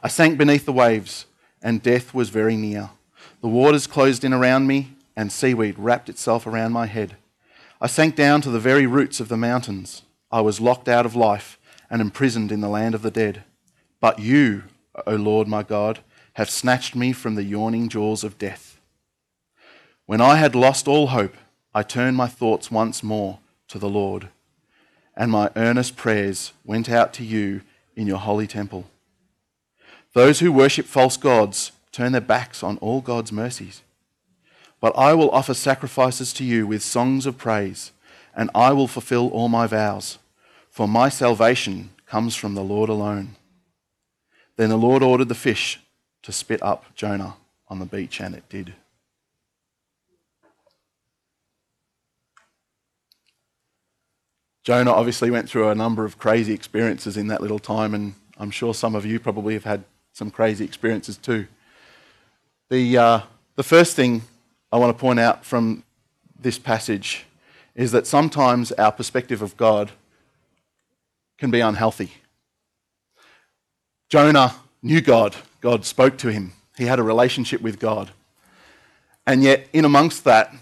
I 0.02 0.08
sank 0.08 0.38
beneath 0.38 0.66
the 0.66 0.74
waves 0.74 1.26
and 1.62 1.84
death 1.84 2.14
was 2.14 2.30
very 2.30 2.56
near. 2.56 2.90
The 3.42 3.48
waters 3.48 3.88
closed 3.88 4.24
in 4.24 4.34
around 4.34 4.68
me, 4.68 4.96
and 5.16 5.32
seaweed 5.32 5.78
wrapped 5.78 6.10
itself 6.10 6.48
around 6.48 6.72
my 6.72 6.86
head. 6.86 7.18
I 7.80 7.88
sank 7.88 8.16
down 8.16 8.42
to 8.42 8.50
the 8.50 8.60
very 8.60 8.86
roots 8.86 9.20
of 9.20 9.28
the 9.28 9.38
mountains. 9.38 10.04
I 10.32 10.42
was 10.42 10.62
locked 10.62 10.88
out 10.88 11.06
of 11.06 11.16
life 11.16 11.60
and 11.90 12.02
imprisoned 12.02 12.52
in 12.52 12.62
the 12.62 12.70
land 12.70 12.96
of 12.96 13.02
the 13.02 13.12
dead. 13.12 13.44
But 14.00 14.20
you, 14.20 14.64
O 15.06 15.16
Lord 15.16 15.48
my 15.48 15.64
God, 15.64 16.00
have 16.34 16.50
snatched 16.50 16.96
me 16.96 17.12
from 17.12 17.36
the 17.36 17.44
yawning 17.44 17.90
jaws 17.90 18.24
of 18.24 18.38
death. 18.38 18.80
When 20.06 20.22
I 20.22 20.38
had 20.38 20.56
lost 20.56 20.88
all 20.88 21.08
hope, 21.08 21.36
I 21.74 21.84
turned 21.84 22.18
my 22.18 22.28
thoughts 22.28 22.70
once 22.70 23.02
more 23.02 23.40
to 23.70 23.80
the 23.80 23.90
Lord, 23.90 24.28
and 25.16 25.32
my 25.32 25.50
earnest 25.56 25.96
prayers 25.96 26.52
went 26.66 26.90
out 26.90 27.14
to 27.14 27.24
you 27.24 27.62
in 27.96 28.08
your 28.08 28.18
holy 28.18 28.48
temple. 28.48 28.90
Those 30.14 30.40
who 30.40 30.52
worship 30.52 30.86
false 30.86 31.16
gods 31.16 31.72
turn 31.94 32.12
their 32.12 32.22
backs 32.22 32.64
on 32.64 32.78
all 32.78 33.00
God's 33.00 33.32
mercies. 33.32 33.82
But 34.82 34.98
I 34.98 35.14
will 35.14 35.30
offer 35.32 35.54
sacrifices 35.54 36.34
to 36.34 36.44
you 36.44 36.68
with 36.68 36.82
songs 36.82 37.26
of 37.26 37.38
praise, 37.38 37.92
and 38.36 38.50
I 38.54 38.74
will 38.74 38.88
fulfill 38.88 39.30
all 39.30 39.48
my 39.48 39.68
vows, 39.68 40.18
for 40.70 40.88
my 40.88 41.08
salvation 41.08 41.92
comes 42.06 42.36
from 42.36 42.56
the 42.56 42.64
Lord 42.64 42.90
alone. 42.90 43.36
Then 44.58 44.70
the 44.70 44.78
Lord 44.78 45.04
ordered 45.04 45.30
the 45.30 45.36
fish 45.36 45.80
to 46.24 46.32
spit 46.32 46.62
up 46.62 46.94
Jonah 46.96 47.36
on 47.70 47.80
the 47.80 47.86
beach, 47.86 48.20
and 48.20 48.36
it 48.36 48.48
did. 48.50 48.74
Jonah 54.64 54.92
obviously 54.92 55.32
went 55.32 55.50
through 55.50 55.70
a 55.70 55.76
number 55.76 56.06
of 56.06 56.20
crazy 56.20 56.54
experiences 56.54 57.18
in 57.18 57.28
that 57.28 57.42
little 57.42 57.60
time, 57.60 57.96
and 57.96 58.14
I'm 58.38 58.52
sure 58.52 58.74
some 58.74 58.94
of 58.94 59.06
you 59.06 59.20
probably 59.20 59.56
have 59.56 59.64
had 59.64 59.84
some 60.14 60.30
crazy 60.30 60.64
experiences 60.64 61.18
too. 61.18 61.48
The, 62.70 62.98
uh, 62.98 63.22
the 63.56 63.64
first 63.64 63.96
thing 63.96 64.22
I 64.72 64.78
want 64.78 64.96
to 64.96 65.00
point 65.00 65.20
out 65.20 65.44
from 65.44 65.84
this 66.40 66.60
passage 66.60 67.26
is 67.76 67.92
that 67.92 68.06
sometimes 68.06 68.72
our 68.74 68.92
perspective 68.92 69.42
of 69.42 69.58
God 69.58 69.92
can 71.38 71.50
be 71.50 71.60
unhealthy. 71.60 72.14
Jonah 74.10 74.56
knew 74.84 75.02
God, 75.02 75.36
God 75.60 75.86
spoke 75.86 76.18
to 76.20 76.32
him, 76.32 76.54
he 76.78 76.86
had 76.86 77.00
a 77.00 77.04
relationship 77.04 77.62
with 77.62 77.80
God. 77.80 78.12
And 79.26 79.44
yet, 79.44 79.68
in 79.74 79.86
amongst 79.86 80.24
that, 80.26 80.54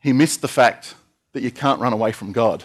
he 0.00 0.12
missed 0.12 0.42
the 0.42 0.48
fact 0.48 0.94
that 1.32 1.42
you 1.42 1.50
can't 1.50 1.80
run 1.80 1.92
away 1.92 2.12
from 2.12 2.32
God. 2.32 2.64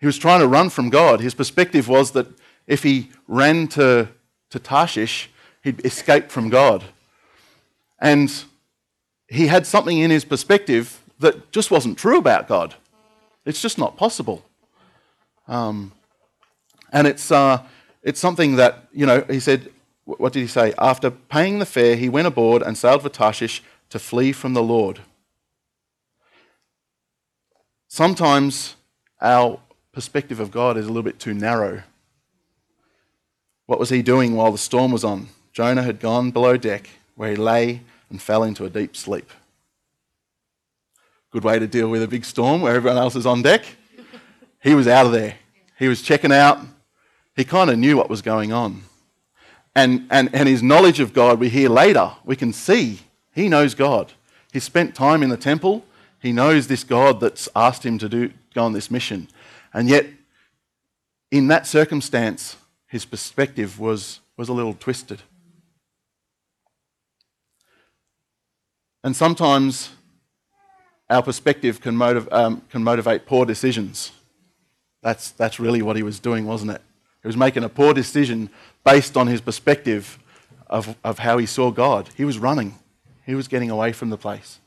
He 0.00 0.06
was 0.06 0.18
trying 0.18 0.40
to 0.40 0.48
run 0.48 0.70
from 0.70 0.88
God. 0.88 1.20
His 1.20 1.34
perspective 1.34 1.86
was 1.86 2.12
that 2.12 2.26
if 2.66 2.82
he 2.82 3.10
ran 3.28 3.68
to, 3.68 4.08
to 4.48 4.58
Tarshish, 4.58 5.28
he'd 5.62 5.84
escape 5.84 6.30
from 6.30 6.48
God. 6.48 6.84
And 8.00 8.32
he 9.28 9.46
had 9.46 9.66
something 9.66 9.98
in 9.98 10.10
his 10.10 10.24
perspective 10.24 11.02
that 11.18 11.52
just 11.52 11.70
wasn't 11.70 11.98
true 11.98 12.18
about 12.18 12.48
God. 12.48 12.74
It's 13.44 13.60
just 13.60 13.76
not 13.76 13.96
possible. 13.96 14.42
Um, 15.46 15.92
and 16.92 17.06
it's, 17.06 17.30
uh, 17.30 17.62
it's 18.02 18.18
something 18.18 18.56
that, 18.56 18.86
you 18.92 19.04
know, 19.04 19.22
he 19.28 19.38
said, 19.38 19.70
what 20.04 20.32
did 20.32 20.40
he 20.40 20.46
say? 20.46 20.72
After 20.78 21.10
paying 21.10 21.58
the 21.58 21.66
fare, 21.66 21.94
he 21.94 22.08
went 22.08 22.26
aboard 22.26 22.62
and 22.62 22.76
sailed 22.76 23.02
for 23.02 23.10
Tarshish 23.10 23.62
to 23.90 23.98
flee 23.98 24.32
from 24.32 24.54
the 24.54 24.62
Lord. 24.62 25.00
Sometimes 27.88 28.76
our 29.20 29.60
perspective 29.92 30.40
of 30.40 30.50
God 30.50 30.76
is 30.76 30.86
a 30.86 30.88
little 30.88 31.02
bit 31.02 31.18
too 31.18 31.34
narrow. 31.34 31.82
What 33.66 33.78
was 33.78 33.90
he 33.90 34.02
doing 34.02 34.34
while 34.34 34.52
the 34.52 34.58
storm 34.58 34.92
was 34.92 35.04
on? 35.04 35.28
Jonah 35.52 35.82
had 35.82 36.00
gone 36.00 36.30
below 36.30 36.56
deck 36.56 36.90
where 37.16 37.30
he 37.30 37.36
lay 37.36 37.82
and 38.08 38.20
fell 38.20 38.42
into 38.42 38.64
a 38.64 38.70
deep 38.70 38.96
sleep. 38.96 39.30
Good 41.30 41.44
way 41.44 41.58
to 41.58 41.66
deal 41.66 41.88
with 41.88 42.02
a 42.02 42.08
big 42.08 42.24
storm 42.24 42.60
where 42.60 42.74
everyone 42.74 42.98
else 42.98 43.14
is 43.14 43.26
on 43.26 43.42
deck. 43.42 43.64
He 44.62 44.74
was 44.74 44.88
out 44.88 45.06
of 45.06 45.12
there. 45.12 45.36
He 45.78 45.88
was 45.88 46.02
checking 46.02 46.32
out. 46.32 46.58
He 47.36 47.44
kind 47.44 47.70
of 47.70 47.78
knew 47.78 47.96
what 47.96 48.10
was 48.10 48.22
going 48.22 48.52
on. 48.52 48.82
And, 49.74 50.06
and, 50.10 50.34
and 50.34 50.48
his 50.48 50.62
knowledge 50.62 50.98
of 50.98 51.12
God, 51.12 51.38
we 51.38 51.48
hear 51.48 51.68
later, 51.68 52.10
we 52.24 52.34
can 52.34 52.52
see 52.52 53.00
he 53.32 53.48
knows 53.48 53.74
God. 53.74 54.12
He 54.52 54.58
spent 54.58 54.94
time 54.94 55.22
in 55.22 55.30
the 55.30 55.36
temple. 55.36 55.84
He 56.18 56.32
knows 56.32 56.66
this 56.66 56.82
God 56.82 57.20
that's 57.20 57.48
asked 57.54 57.86
him 57.86 57.98
to 57.98 58.08
do, 58.08 58.32
go 58.52 58.64
on 58.64 58.72
this 58.72 58.90
mission. 58.90 59.28
And 59.72 59.88
yet, 59.88 60.06
in 61.30 61.48
that 61.48 61.66
circumstance, 61.66 62.56
his 62.86 63.04
perspective 63.04 63.78
was, 63.78 64.20
was 64.36 64.48
a 64.48 64.52
little 64.52 64.74
twisted. 64.74 65.22
And 69.02 69.16
sometimes 69.16 69.90
our 71.08 71.22
perspective 71.22 71.80
can, 71.80 71.96
motiv- 71.96 72.28
um, 72.32 72.62
can 72.70 72.84
motivate 72.84 73.26
poor 73.26 73.44
decisions. 73.44 74.12
That's, 75.02 75.32
that's 75.32 75.58
really 75.58 75.82
what 75.82 75.96
he 75.96 76.02
was 76.02 76.20
doing, 76.20 76.46
wasn't 76.46 76.72
it? 76.72 76.82
He 77.22 77.26
was 77.26 77.36
making 77.36 77.64
a 77.64 77.68
poor 77.68 77.92
decision 77.92 78.48
based 78.84 79.16
on 79.16 79.26
his 79.26 79.40
perspective 79.40 80.18
of, 80.68 80.96
of 81.02 81.18
how 81.18 81.38
he 81.38 81.46
saw 81.46 81.70
God. 81.70 82.08
He 82.16 82.24
was 82.24 82.38
running, 82.38 82.78
he 83.26 83.34
was 83.34 83.48
getting 83.48 83.70
away 83.70 83.92
from 83.92 84.10
the 84.10 84.16
place. 84.16 84.59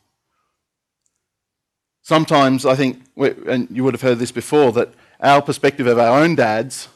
Sometimes 2.04 2.66
I 2.66 2.76
think, 2.76 3.02
and 3.16 3.68
you 3.72 3.86
would 3.86 3.94
have 3.94 4.02
heard 4.02 4.20
this 4.20 4.32
before, 4.32 4.74
that 4.74 4.94
our 5.22 5.42
perspective 5.42 5.88
of 5.88 5.98
our 5.98 6.20
own 6.22 6.36
dads 6.36 6.90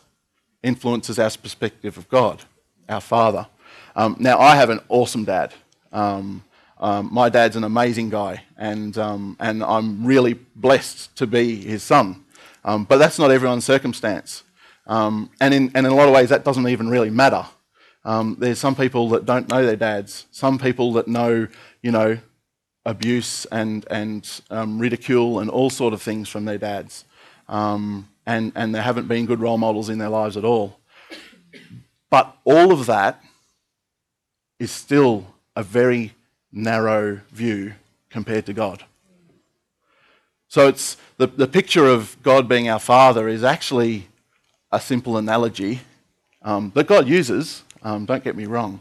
influences 0.61 1.17
our 1.17 1.31
perspective 1.31 1.97
of 1.97 2.09
God, 2.09 2.43
our 2.89 2.99
Father. 2.99 3.47
Um, 3.95 4.17
now, 4.19 4.37
I 4.37 4.57
have 4.57 4.69
an 4.69 4.81
awesome 4.89 5.23
dad. 5.23 5.53
Um, 5.93 6.43
um, 6.79 7.09
my 7.11 7.29
dad's 7.29 7.55
an 7.55 7.63
amazing 7.63 8.09
guy, 8.09 8.43
and, 8.57 8.97
um, 8.97 9.37
and 9.39 9.63
I'm 9.63 10.05
really 10.05 10.33
blessed 10.33 11.15
to 11.15 11.25
be 11.25 11.55
his 11.55 11.83
son. 11.83 12.25
Um, 12.65 12.83
but 12.83 12.97
that's 12.97 13.17
not 13.17 13.31
everyone's 13.31 13.63
circumstance. 13.63 14.43
Um, 14.87 15.31
and, 15.39 15.53
in, 15.53 15.71
and 15.73 15.87
in 15.87 15.93
a 15.93 15.95
lot 15.95 16.09
of 16.09 16.13
ways, 16.13 16.29
that 16.29 16.43
doesn't 16.43 16.67
even 16.67 16.89
really 16.89 17.09
matter. 17.09 17.45
there's 18.03 18.59
some 18.59 18.75
people 18.75 19.07
that 19.09 19.25
don't 19.25 19.47
know 19.47 19.65
their 19.65 19.77
dads, 19.77 20.25
some 20.31 20.59
people 20.59 20.91
that 20.93 21.07
know, 21.07 21.47
you 21.81 21.91
know, 21.91 22.19
abuse 22.87 23.45
and, 23.51 23.85
and 23.91 24.41
um, 24.49 24.79
ridicule 24.79 25.39
and 25.39 25.49
all 25.49 25.69
sort 25.69 25.93
of 25.93 26.01
things 26.01 26.29
from 26.29 26.45
their 26.45 26.57
dads. 26.57 27.03
Um, 27.49 28.07
and, 28.25 28.51
and 28.55 28.73
they 28.73 28.81
haven't 28.81 29.07
been 29.07 29.25
good 29.25 29.41
role 29.41 29.57
models 29.57 29.89
in 29.89 29.99
their 29.99 30.09
lives 30.09 30.37
at 30.37 30.45
all. 30.45 30.79
But 32.09 32.35
all 32.45 32.71
of 32.71 32.85
that 32.85 33.21
is 34.57 34.71
still 34.71 35.27
a 35.55 35.63
very 35.63 36.13
narrow 36.51 37.21
view 37.31 37.73
compared 38.09 38.45
to 38.45 38.53
God. 38.53 38.85
So 40.47 40.67
it's 40.67 40.95
the, 41.17 41.27
the 41.27 41.47
picture 41.47 41.85
of 41.85 42.15
God 42.23 42.47
being 42.47 42.69
our 42.69 42.79
Father 42.79 43.27
is 43.27 43.43
actually 43.43 44.07
a 44.71 44.79
simple 44.79 45.17
analogy 45.17 45.81
um, 46.41 46.71
that 46.73 46.87
God 46.87 47.07
uses, 47.07 47.63
um, 47.83 48.05
don't 48.05 48.23
get 48.23 48.37
me 48.37 48.45
wrong, 48.45 48.79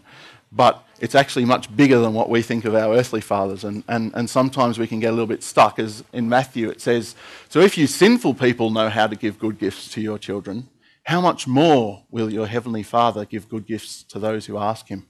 but 0.52 0.82
it's 1.00 1.14
actually 1.14 1.44
much 1.44 1.74
bigger 1.76 1.98
than 1.98 2.14
what 2.14 2.30
we 2.30 2.40
think 2.42 2.64
of 2.64 2.74
our 2.74 2.94
earthly 2.94 3.20
fathers. 3.20 3.64
And, 3.64 3.84
and, 3.88 4.12
and 4.14 4.30
sometimes 4.30 4.78
we 4.78 4.86
can 4.86 5.00
get 5.00 5.08
a 5.08 5.12
little 5.12 5.26
bit 5.26 5.42
stuck. 5.42 5.78
As 5.78 6.04
in 6.12 6.28
Matthew, 6.28 6.70
it 6.70 6.80
says, 6.80 7.14
So 7.48 7.60
if 7.60 7.76
you 7.76 7.86
sinful 7.86 8.34
people 8.34 8.70
know 8.70 8.88
how 8.88 9.06
to 9.06 9.16
give 9.16 9.38
good 9.38 9.58
gifts 9.58 9.90
to 9.92 10.00
your 10.00 10.18
children, 10.18 10.68
how 11.04 11.20
much 11.20 11.46
more 11.46 12.04
will 12.10 12.32
your 12.32 12.46
heavenly 12.46 12.82
Father 12.82 13.24
give 13.24 13.48
good 13.48 13.66
gifts 13.66 14.02
to 14.04 14.18
those 14.18 14.46
who 14.46 14.58
ask 14.58 14.88
him? 14.88 15.06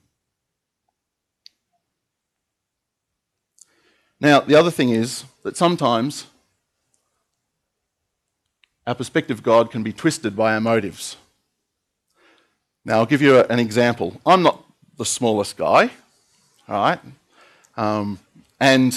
Now, 4.20 4.40
the 4.40 4.54
other 4.54 4.70
thing 4.70 4.90
is 4.90 5.24
that 5.42 5.56
sometimes 5.56 6.26
our 8.86 8.94
perspective 8.94 9.38
of 9.38 9.44
God 9.44 9.70
can 9.70 9.82
be 9.82 9.92
twisted 9.92 10.34
by 10.34 10.54
our 10.54 10.60
motives. 10.60 11.16
Now, 12.84 12.98
I'll 12.98 13.06
give 13.06 13.22
you 13.22 13.40
an 13.40 13.58
example. 13.58 14.20
I'm 14.24 14.42
not 14.42 14.65
the 14.96 15.04
smallest 15.04 15.56
guy, 15.56 15.90
right? 16.68 16.98
Um, 17.76 18.18
and 18.60 18.94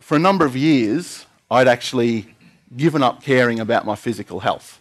for 0.00 0.16
a 0.16 0.18
number 0.18 0.44
of 0.44 0.56
years, 0.56 1.26
I'd 1.50 1.68
actually 1.68 2.34
given 2.76 3.02
up 3.02 3.22
caring 3.22 3.60
about 3.60 3.86
my 3.86 3.94
physical 3.94 4.40
health. 4.40 4.80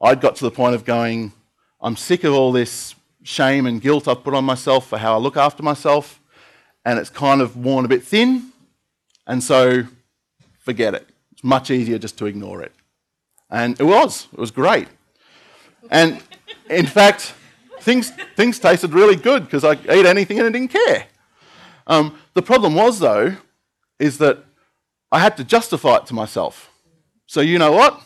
I'd 0.00 0.20
got 0.20 0.36
to 0.36 0.44
the 0.44 0.50
point 0.50 0.74
of 0.74 0.84
going, 0.84 1.32
I'm 1.80 1.96
sick 1.96 2.24
of 2.24 2.34
all 2.34 2.52
this 2.52 2.94
shame 3.22 3.66
and 3.66 3.80
guilt 3.80 4.08
I've 4.08 4.22
put 4.22 4.34
on 4.34 4.44
myself 4.44 4.88
for 4.88 4.98
how 4.98 5.14
I 5.14 5.18
look 5.18 5.36
after 5.36 5.62
myself, 5.62 6.20
and 6.84 6.98
it's 6.98 7.10
kind 7.10 7.40
of 7.40 7.56
worn 7.56 7.84
a 7.84 7.88
bit 7.88 8.02
thin, 8.02 8.52
and 9.26 9.42
so 9.42 9.84
forget 10.58 10.94
it. 10.94 11.08
It's 11.32 11.44
much 11.44 11.70
easier 11.70 11.98
just 11.98 12.18
to 12.18 12.26
ignore 12.26 12.62
it. 12.62 12.72
And 13.50 13.78
it 13.80 13.84
was, 13.84 14.26
it 14.32 14.38
was 14.38 14.50
great. 14.50 14.88
And 15.90 16.20
in 16.68 16.86
fact, 16.86 17.34
things, 17.86 18.10
things 18.34 18.58
tasted 18.58 18.92
really 18.92 19.14
good 19.14 19.44
because 19.44 19.64
I 19.64 19.78
ate 19.88 20.04
anything 20.04 20.38
and 20.40 20.48
I 20.48 20.50
didn't 20.50 20.72
care. 20.72 21.06
Um, 21.86 22.18
the 22.34 22.42
problem 22.42 22.74
was, 22.74 22.98
though, 22.98 23.36
is 24.00 24.18
that 24.18 24.44
I 25.12 25.20
had 25.20 25.36
to 25.36 25.44
justify 25.44 25.98
it 25.98 26.06
to 26.06 26.14
myself. 26.14 26.68
So, 27.26 27.40
you 27.40 27.58
know 27.60 27.70
what? 27.70 28.02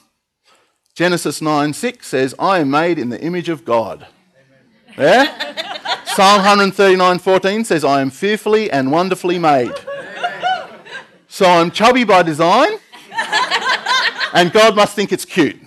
Genesis 0.94 1.40
9 1.40 1.72
6 1.72 2.06
says, 2.06 2.34
I 2.38 2.58
am 2.58 2.70
made 2.70 2.98
in 2.98 3.08
the 3.08 3.20
image 3.22 3.48
of 3.48 3.64
God. 3.64 4.06
Yeah? 4.98 6.04
Psalm 6.04 6.38
139 6.38 7.18
14 7.18 7.64
says, 7.64 7.82
I 7.82 8.02
am 8.02 8.10
fearfully 8.10 8.70
and 8.70 8.92
wonderfully 8.92 9.38
made. 9.38 9.72
So 11.26 11.46
I'm 11.46 11.70
chubby 11.70 12.04
by 12.04 12.22
design, 12.22 12.72
and 14.34 14.52
God 14.52 14.76
must 14.76 14.94
think 14.94 15.10
it's 15.12 15.24
cute. 15.24 15.58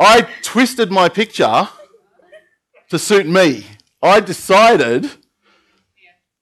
I 0.00 0.22
twisted 0.42 0.90
my 0.90 1.10
picture 1.10 1.68
to 2.88 2.98
suit 2.98 3.26
me. 3.26 3.66
I 4.02 4.20
decided 4.20 5.10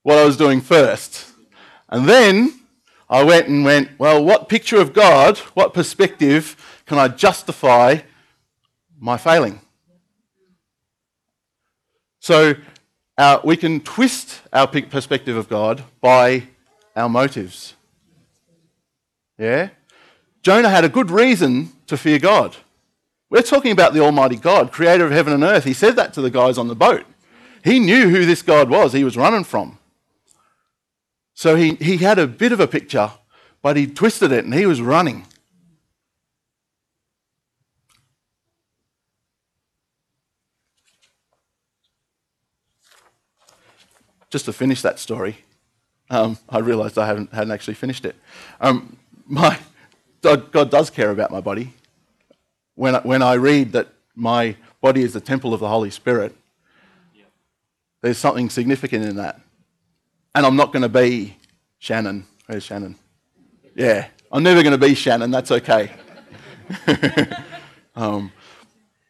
what 0.03 0.17
I 0.17 0.25
was 0.25 0.37
doing 0.37 0.61
first. 0.61 1.27
And 1.89 2.09
then 2.09 2.61
I 3.11 3.25
went 3.25 3.49
and 3.49 3.65
went, 3.65 3.99
well, 3.99 4.25
what 4.25 4.49
picture 4.49 4.81
of 4.81 4.93
God, 4.93 5.39
what 5.55 5.75
perspective 5.75 6.57
can 6.87 6.99
I 6.99 7.09
justify 7.09 7.99
my 8.99 9.17
failing. 9.17 9.61
So 12.21 12.55
our, 13.17 13.41
we 13.45 13.57
can 13.57 13.81
twist 13.81 14.41
our 14.53 14.67
perspective 14.67 15.37
of 15.37 15.49
God 15.49 15.85
by 16.01 16.45
our 16.97 17.09
motives. 17.09 17.75
Yeah? 19.39 19.71
Jonah 20.43 20.69
had 20.69 20.85
a 20.85 20.89
good 20.89 21.11
reason 21.11 21.73
to 21.87 21.97
fear 21.97 22.19
God. 22.19 22.57
We're 23.31 23.43
talking 23.43 23.73
about 23.73 23.93
the 23.93 24.01
Almighty 24.01 24.37
God, 24.37 24.73
creator 24.73 25.05
of 25.05 25.13
heaven 25.13 25.35
and 25.35 25.43
earth. 25.43 25.65
He 25.65 25.75
said 25.75 25.97
that 25.97 26.15
to 26.15 26.23
the 26.23 26.31
guys 26.31 26.57
on 26.57 26.69
the 26.69 26.75
boat. 26.75 27.05
He 27.63 27.79
knew 27.79 28.09
who 28.09 28.25
this 28.25 28.41
God 28.43 28.71
was 28.71 28.93
he 28.93 29.05
was 29.05 29.17
running 29.17 29.45
from. 29.45 29.79
So 31.35 31.55
he, 31.55 31.75
he 31.75 31.99
had 31.99 32.19
a 32.19 32.27
bit 32.27 32.53
of 32.53 32.61
a 32.61 32.67
picture, 32.67 33.13
but 33.63 33.77
he 33.77 33.87
twisted 33.87 34.33
it 34.33 34.45
and 34.45 34.55
he 34.55 34.67
was 34.67 34.81
running. 34.81 35.27
Just 44.31 44.47
to 44.47 44.53
finish 44.53 44.83
that 44.83 44.99
story, 44.99 45.39
um, 46.11 46.39
I 46.49 46.59
realised 46.59 46.99
I 46.99 47.07
haven't, 47.07 47.33
hadn't 47.33 47.53
actually 47.53 47.75
finished 47.75 48.05
it. 48.05 48.17
Um, 48.61 48.97
my, 49.27 49.59
God 50.23 50.71
does 50.71 50.91
care 50.91 51.11
about 51.11 51.31
my 51.31 51.41
body. 51.41 51.75
When, 52.79 52.95
when 53.03 53.23
I 53.23 53.35
read 53.35 53.73
that 53.73 53.89
my 54.15 54.55
body 54.81 55.03
is 55.03 55.13
the 55.13 55.21
temple 55.21 55.53
of 55.53 55.59
the 55.59 55.67
Holy 55.67 55.91
Spirit, 55.91 56.33
there's 58.03 58.19
something 58.19 58.49
significant 58.51 59.05
in 59.05 59.17
that. 59.17 59.41
And 60.33 60.47
I'm 60.47 60.55
not 60.55 60.73
going 60.73 60.85
to 60.85 60.89
be 60.89 61.37
Shannon. 61.81 62.25
Where's 62.47 62.63
Shannon? 62.63 62.95
Yeah, 63.75 64.07
I'm 64.31 64.45
never 64.45 64.63
going 64.63 64.79
to 64.79 64.87
be 64.87 64.95
Shannon. 64.95 65.33
That's 65.33 65.51
okay. 65.51 65.91
um, 67.97 68.31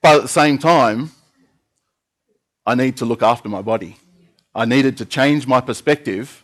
but 0.00 0.16
at 0.16 0.22
the 0.22 0.28
same 0.28 0.56
time, 0.56 1.10
I 2.64 2.74
need 2.74 2.96
to 2.96 3.04
look 3.04 3.22
after 3.22 3.50
my 3.50 3.60
body. 3.60 3.98
I 4.54 4.64
needed 4.64 4.96
to 4.96 5.04
change 5.04 5.46
my 5.46 5.60
perspective 5.60 6.42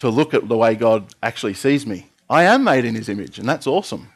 to 0.00 0.10
look 0.10 0.34
at 0.34 0.46
the 0.46 0.58
way 0.58 0.74
God 0.74 1.14
actually 1.22 1.54
sees 1.54 1.86
me. 1.86 2.10
I 2.28 2.42
am 2.42 2.64
made 2.64 2.84
in 2.84 2.94
his 2.94 3.08
image, 3.08 3.38
and 3.38 3.48
that's 3.48 3.66
awesome. 3.66 4.08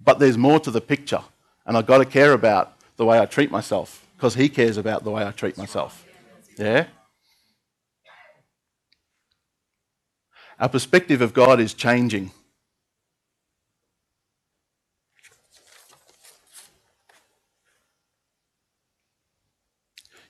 But 0.00 0.18
there's 0.18 0.38
more 0.38 0.58
to 0.60 0.70
the 0.70 0.80
picture, 0.80 1.20
and 1.66 1.76
I've 1.76 1.86
got 1.86 1.98
to 1.98 2.04
care 2.04 2.32
about 2.32 2.74
the 2.96 3.04
way 3.04 3.18
I 3.18 3.26
treat 3.26 3.50
myself 3.50 4.06
because 4.16 4.34
he 4.34 4.48
cares 4.48 4.76
about 4.76 5.04
the 5.04 5.10
way 5.10 5.26
I 5.26 5.30
treat 5.30 5.56
myself. 5.58 6.06
Yeah? 6.58 6.86
Our 10.58 10.68
perspective 10.68 11.20
of 11.20 11.34
God 11.34 11.60
is 11.60 11.74
changing. 11.74 12.30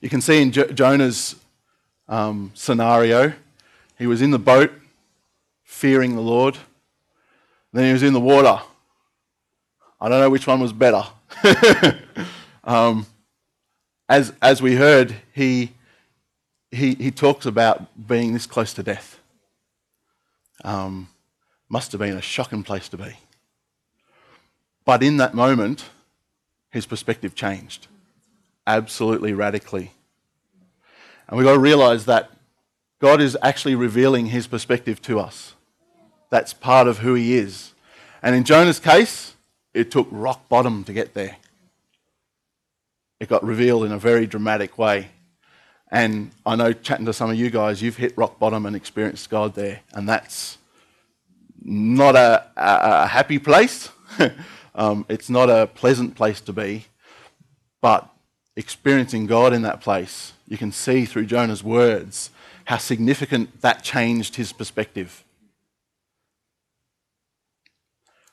You 0.00 0.08
can 0.08 0.20
see 0.20 0.42
in 0.42 0.50
jo- 0.50 0.66
Jonah's 0.66 1.36
um, 2.08 2.50
scenario, 2.54 3.34
he 3.98 4.06
was 4.06 4.20
in 4.20 4.30
the 4.32 4.38
boat, 4.38 4.72
fearing 5.62 6.16
the 6.16 6.22
Lord. 6.22 6.56
Then 7.72 7.86
he 7.86 7.92
was 7.92 8.02
in 8.02 8.12
the 8.12 8.20
water. 8.20 8.60
I 10.00 10.08
don't 10.08 10.18
know 10.18 10.30
which 10.30 10.46
one 10.46 10.60
was 10.60 10.72
better. 10.72 11.04
um, 12.64 13.06
as, 14.08 14.32
as 14.42 14.60
we 14.62 14.76
heard, 14.76 15.14
he, 15.32 15.72
he, 16.70 16.94
he 16.94 17.10
talks 17.10 17.46
about 17.46 18.06
being 18.06 18.32
this 18.32 18.46
close 18.46 18.72
to 18.74 18.82
death. 18.82 19.20
Um, 20.64 21.08
must 21.68 21.92
have 21.92 22.00
been 22.00 22.16
a 22.16 22.22
shocking 22.22 22.62
place 22.62 22.88
to 22.90 22.96
be. 22.96 23.16
But 24.84 25.02
in 25.02 25.16
that 25.18 25.34
moment, 25.34 25.90
his 26.70 26.86
perspective 26.86 27.34
changed 27.34 27.88
absolutely 28.66 29.32
radically. 29.32 29.92
And 31.28 31.36
we've 31.36 31.46
got 31.46 31.54
to 31.54 31.58
realize 31.58 32.04
that 32.06 32.30
God 33.00 33.20
is 33.20 33.36
actually 33.42 33.74
revealing 33.74 34.26
his 34.26 34.46
perspective 34.46 35.02
to 35.02 35.18
us. 35.18 35.54
That's 36.30 36.52
part 36.52 36.86
of 36.86 36.98
who 36.98 37.14
he 37.14 37.34
is. 37.36 37.72
And 38.22 38.36
in 38.36 38.44
Jonah's 38.44 38.78
case, 38.78 39.31
it 39.74 39.90
took 39.90 40.08
rock 40.10 40.48
bottom 40.48 40.84
to 40.84 40.92
get 40.92 41.14
there. 41.14 41.36
It 43.20 43.28
got 43.28 43.44
revealed 43.44 43.84
in 43.84 43.92
a 43.92 43.98
very 43.98 44.26
dramatic 44.26 44.78
way. 44.78 45.08
And 45.90 46.30
I 46.46 46.56
know, 46.56 46.72
chatting 46.72 47.06
to 47.06 47.12
some 47.12 47.30
of 47.30 47.36
you 47.36 47.50
guys, 47.50 47.82
you've 47.82 47.98
hit 47.98 48.16
rock 48.16 48.38
bottom 48.38 48.66
and 48.66 48.74
experienced 48.74 49.28
God 49.30 49.54
there. 49.54 49.80
And 49.92 50.08
that's 50.08 50.58
not 51.62 52.16
a, 52.16 52.46
a, 52.56 53.04
a 53.04 53.06
happy 53.06 53.38
place. 53.38 53.90
um, 54.74 55.04
it's 55.08 55.30
not 55.30 55.50
a 55.50 55.66
pleasant 55.66 56.16
place 56.16 56.40
to 56.42 56.52
be. 56.52 56.86
But 57.80 58.08
experiencing 58.56 59.26
God 59.26 59.52
in 59.52 59.62
that 59.62 59.80
place, 59.80 60.32
you 60.48 60.56
can 60.56 60.72
see 60.72 61.04
through 61.04 61.26
Jonah's 61.26 61.62
words 61.62 62.30
how 62.66 62.78
significant 62.78 63.60
that 63.60 63.82
changed 63.82 64.36
his 64.36 64.52
perspective. 64.52 65.24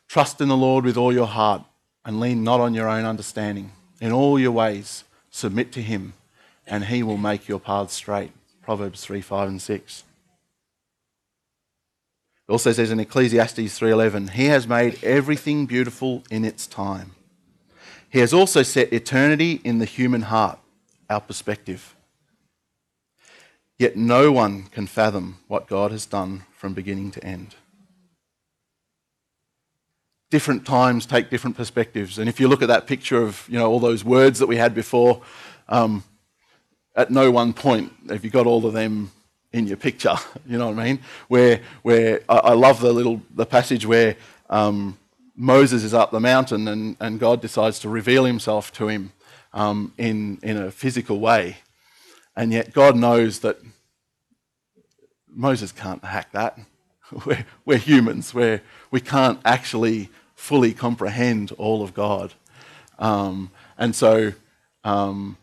Trust 0.10 0.41
in 0.41 0.48
the 0.48 0.58
Lord 0.58 0.86
with 0.86 0.98
all 0.98 1.13
your 1.13 1.28
heart 1.28 1.62
and 2.04 2.19
lean 2.19 2.43
not 2.43 2.60
on 2.60 2.74
your 2.74 2.89
own 2.89 3.06
understanding. 3.06 3.72
In 4.02 4.12
all 4.12 4.39
your 4.39 4.52
ways, 4.52 5.04
submit 5.30 5.72
to 5.74 5.84
him, 5.84 6.13
and 6.65 6.86
he 6.86 7.04
will 7.04 7.17
make 7.17 7.48
your 7.48 7.60
paths 7.60 7.93
straight. 7.93 8.32
Proverbs 8.63 9.06
3 9.06 9.22
5 9.22 9.48
and 9.48 9.62
6. 9.62 10.04
It 12.48 12.52
also 12.52 12.72
says 12.72 12.89
in 12.89 13.00
Ecclesiastes 13.00 13.78
3:11, 13.78 14.30
"He 14.30 14.45
has 14.45 14.67
made 14.67 15.04
everything 15.04 15.67
beautiful 15.67 16.24
in 16.32 16.43
its 16.43 16.65
time. 16.65 17.12
He 18.10 18.17
has 18.17 18.34
also 18.34 18.63
set 18.63 18.91
eternity 18.91 19.62
in 19.63 19.78
the 19.78 19.86
human 19.86 20.24
heart, 20.24 20.58
our 21.08 21.22
perspective. 21.22 21.95
Yet 23.78 23.95
no 23.95 24.32
one 24.32 24.63
can 24.63 24.88
fathom 24.88 25.38
what 25.48 25.67
God 25.67 25.91
has 25.91 26.08
done 26.08 26.45
from 26.58 26.74
beginning 26.74 27.12
to 27.12 27.24
end." 27.24 27.54
Different 30.30 30.65
times 30.65 31.06
take 31.06 31.30
different 31.30 31.58
perspectives. 31.58 32.20
And 32.20 32.30
if 32.30 32.39
you 32.39 32.48
look 32.48 32.62
at 32.62 32.68
that 32.68 32.88
picture 32.88 33.22
of 33.22 33.46
you 33.50 33.58
know 33.58 33.70
all 33.70 33.80
those 33.80 34.04
words 34.04 34.39
that 34.39 34.48
we 34.48 34.58
had 34.58 34.74
before, 34.76 35.22
um, 35.68 36.04
at 36.96 37.12
no 37.12 37.32
one 37.32 37.54
point 37.54 37.92
have 38.10 38.24
you 38.24 38.30
got 38.30 38.46
all 38.46 38.65
of 38.65 38.74
them 38.74 39.12
in 39.52 39.68
your 39.68 39.78
picture. 39.78 40.15
You 40.46 40.58
know 40.58 40.70
what 40.70 40.80
I 40.80 40.84
mean? 40.84 41.00
Where 41.28 41.62
where 41.84 42.22
I, 42.28 42.38
I 42.38 42.54
love 42.54 42.82
the 42.82 42.92
little 42.92 43.22
the 43.36 43.46
passage 43.46 43.86
where 43.86 44.15
um, 44.50 44.98
Moses 45.36 45.84
is 45.84 45.94
up 45.94 46.12
the 46.12 46.20
mountain 46.20 46.68
and, 46.68 46.96
and 47.00 47.20
God 47.20 47.42
decides 47.42 47.80
to 47.80 47.89
reveal 47.89 48.26
Himself 48.26 48.72
to 48.74 48.88
him 48.88 49.12
um, 49.54 49.94
in 49.98 50.39
in 50.42 50.58
a 50.58 50.72
physical 50.72 51.20
way, 51.20 51.58
and 52.36 52.52
yet 52.52 52.74
God 52.74 52.96
knows 52.96 53.39
that 53.39 53.58
Moses 55.28 55.72
can't 55.72 56.04
hack 56.04 56.32
that. 56.32 56.58
We're, 57.26 57.46
we're 57.65 57.78
humans. 57.78 58.36
We're, 58.36 58.62
we 58.92 59.02
can't 59.02 59.39
actually 59.44 60.10
fully 60.39 60.73
comprehend 60.73 61.52
all 61.58 61.84
of 61.84 61.93
God. 61.93 62.34
Um, 62.97 63.52
and 63.78 63.93
so, 63.93 64.32
um, 64.86 65.38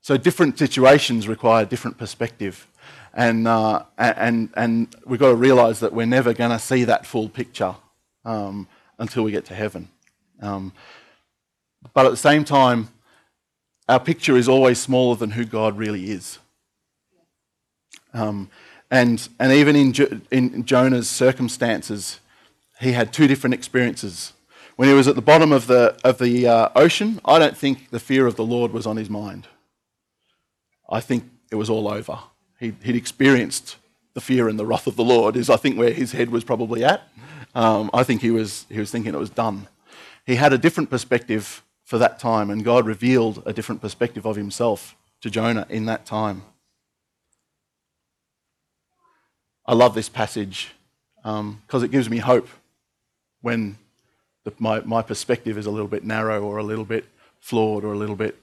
so 0.00 0.16
different 0.16 0.56
situations 0.56 1.26
require 1.26 1.64
different 1.64 1.98
perspective. 1.98 2.68
And, 3.12 3.48
uh, 3.48 3.82
and, 3.98 4.50
and 4.56 4.94
we've 5.04 5.18
got 5.18 5.30
to 5.30 5.34
realize 5.34 5.80
that 5.80 5.92
we're 5.92 6.06
never 6.06 6.32
going 6.32 6.52
to 6.52 6.60
see 6.60 6.84
that 6.84 7.04
full 7.04 7.28
picture 7.28 7.74
um, 8.24 8.68
until 8.98 9.24
we 9.24 9.32
get 9.32 9.44
to 9.46 9.54
heaven. 9.54 9.88
Um, 10.40 10.72
but 11.92 12.06
at 12.06 12.10
the 12.10 12.16
same 12.16 12.44
time, 12.44 12.88
our 13.88 14.00
picture 14.00 14.36
is 14.36 14.48
always 14.48 14.78
smaller 14.78 15.16
than 15.16 15.32
who 15.32 15.44
God 15.44 15.76
really 15.76 16.10
is. 16.12 16.38
Um, 18.14 18.48
and, 18.92 19.28
and 19.40 19.52
even 19.52 19.74
in, 19.74 19.92
jo- 19.92 20.20
in 20.30 20.64
Jonah's 20.64 21.10
circumstances, 21.10 22.20
he 22.80 22.92
had 22.92 23.12
two 23.12 23.26
different 23.26 23.54
experiences. 23.54 24.32
When 24.76 24.88
he 24.88 24.94
was 24.94 25.08
at 25.08 25.14
the 25.14 25.22
bottom 25.22 25.52
of 25.52 25.66
the, 25.66 25.96
of 26.04 26.18
the 26.18 26.46
uh, 26.46 26.68
ocean, 26.76 27.20
I 27.24 27.38
don't 27.38 27.56
think 27.56 27.90
the 27.90 28.00
fear 28.00 28.26
of 28.26 28.36
the 28.36 28.44
Lord 28.44 28.72
was 28.72 28.86
on 28.86 28.96
his 28.96 29.08
mind. 29.08 29.48
I 30.88 31.00
think 31.00 31.24
it 31.50 31.56
was 31.56 31.70
all 31.70 31.88
over. 31.88 32.18
He'd, 32.60 32.76
he'd 32.82 32.96
experienced 32.96 33.76
the 34.14 34.20
fear 34.20 34.48
and 34.48 34.58
the 34.58 34.66
wrath 34.66 34.86
of 34.86 34.96
the 34.96 35.04
Lord, 35.04 35.36
is 35.36 35.50
I 35.50 35.56
think 35.56 35.78
where 35.78 35.92
his 35.92 36.12
head 36.12 36.30
was 36.30 36.44
probably 36.44 36.84
at. 36.84 37.02
Um, 37.54 37.90
I 37.94 38.02
think 38.02 38.20
he 38.20 38.30
was, 38.30 38.66
he 38.68 38.78
was 38.78 38.90
thinking 38.90 39.14
it 39.14 39.18
was 39.18 39.30
done. 39.30 39.68
He 40.26 40.36
had 40.36 40.52
a 40.52 40.58
different 40.58 40.90
perspective 40.90 41.62
for 41.84 41.98
that 41.98 42.18
time, 42.18 42.50
and 42.50 42.64
God 42.64 42.86
revealed 42.86 43.42
a 43.46 43.52
different 43.52 43.80
perspective 43.80 44.26
of 44.26 44.36
himself 44.36 44.96
to 45.22 45.30
Jonah 45.30 45.66
in 45.70 45.86
that 45.86 46.04
time. 46.04 46.42
I 49.64 49.74
love 49.74 49.94
this 49.94 50.08
passage 50.08 50.72
because 51.16 51.40
um, 51.40 51.84
it 51.84 51.90
gives 51.90 52.08
me 52.10 52.18
hope 52.18 52.48
when 53.46 53.78
the, 54.42 54.52
my, 54.58 54.80
my 54.80 55.02
perspective 55.02 55.56
is 55.56 55.66
a 55.66 55.70
little 55.70 55.86
bit 55.86 56.02
narrow 56.02 56.42
or 56.42 56.56
a 56.56 56.64
little 56.64 56.84
bit 56.84 57.04
flawed 57.38 57.84
or 57.84 57.92
a 57.92 57.96
little 57.96 58.16
bit 58.16 58.34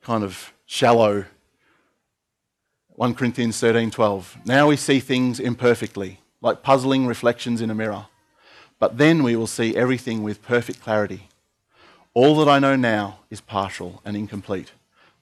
kind 0.00 0.24
of 0.24 0.54
shallow. 0.64 1.26
1 2.92 3.14
Corinthians 3.14 3.60
13:12. 3.60 4.46
Now 4.46 4.66
we 4.66 4.76
see 4.76 5.00
things 5.00 5.38
imperfectly, 5.38 6.20
like 6.40 6.62
puzzling 6.62 7.06
reflections 7.06 7.60
in 7.60 7.68
a 7.68 7.74
mirror. 7.74 8.06
But 8.78 8.96
then 8.96 9.22
we 9.22 9.36
will 9.36 9.46
see 9.46 9.76
everything 9.76 10.22
with 10.22 10.40
perfect 10.40 10.80
clarity. 10.80 11.28
All 12.14 12.34
that 12.36 12.48
I 12.48 12.58
know 12.58 12.74
now 12.74 13.18
is 13.28 13.42
partial 13.42 14.00
and 14.02 14.16
incomplete, 14.16 14.72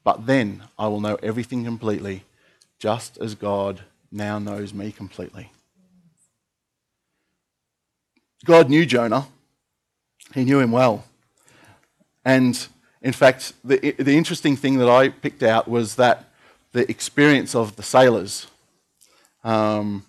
but 0.05 0.27
then 0.27 0.63
I 0.79 0.87
will 0.87 1.01
know 1.01 1.19
everything 1.21 1.65
completely, 1.65 2.23
just 2.79 3.19
as 3.19 3.35
God 3.35 3.81
now 4.13 4.39
knows 4.39 4.73
me 4.73 4.93
completely. 4.93 5.51
God 8.47 8.71
knew 8.71 8.87
Jonah, 8.87 9.27
he 10.33 10.45
knew 10.45 10.61
him 10.61 10.73
well. 10.73 11.05
And 12.25 12.67
in 13.03 13.13
fact, 13.13 13.53
the, 13.65 13.95
the 13.99 14.17
interesting 14.17 14.57
thing 14.57 14.79
that 14.79 14.89
I 14.89 15.09
picked 15.09 15.43
out 15.43 15.69
was 15.69 15.97
that 15.97 16.31
the 16.73 16.91
experience 16.91 17.55
of 17.55 17.77
the 17.77 17.83
sailors. 17.83 18.47
Um, 19.45 20.05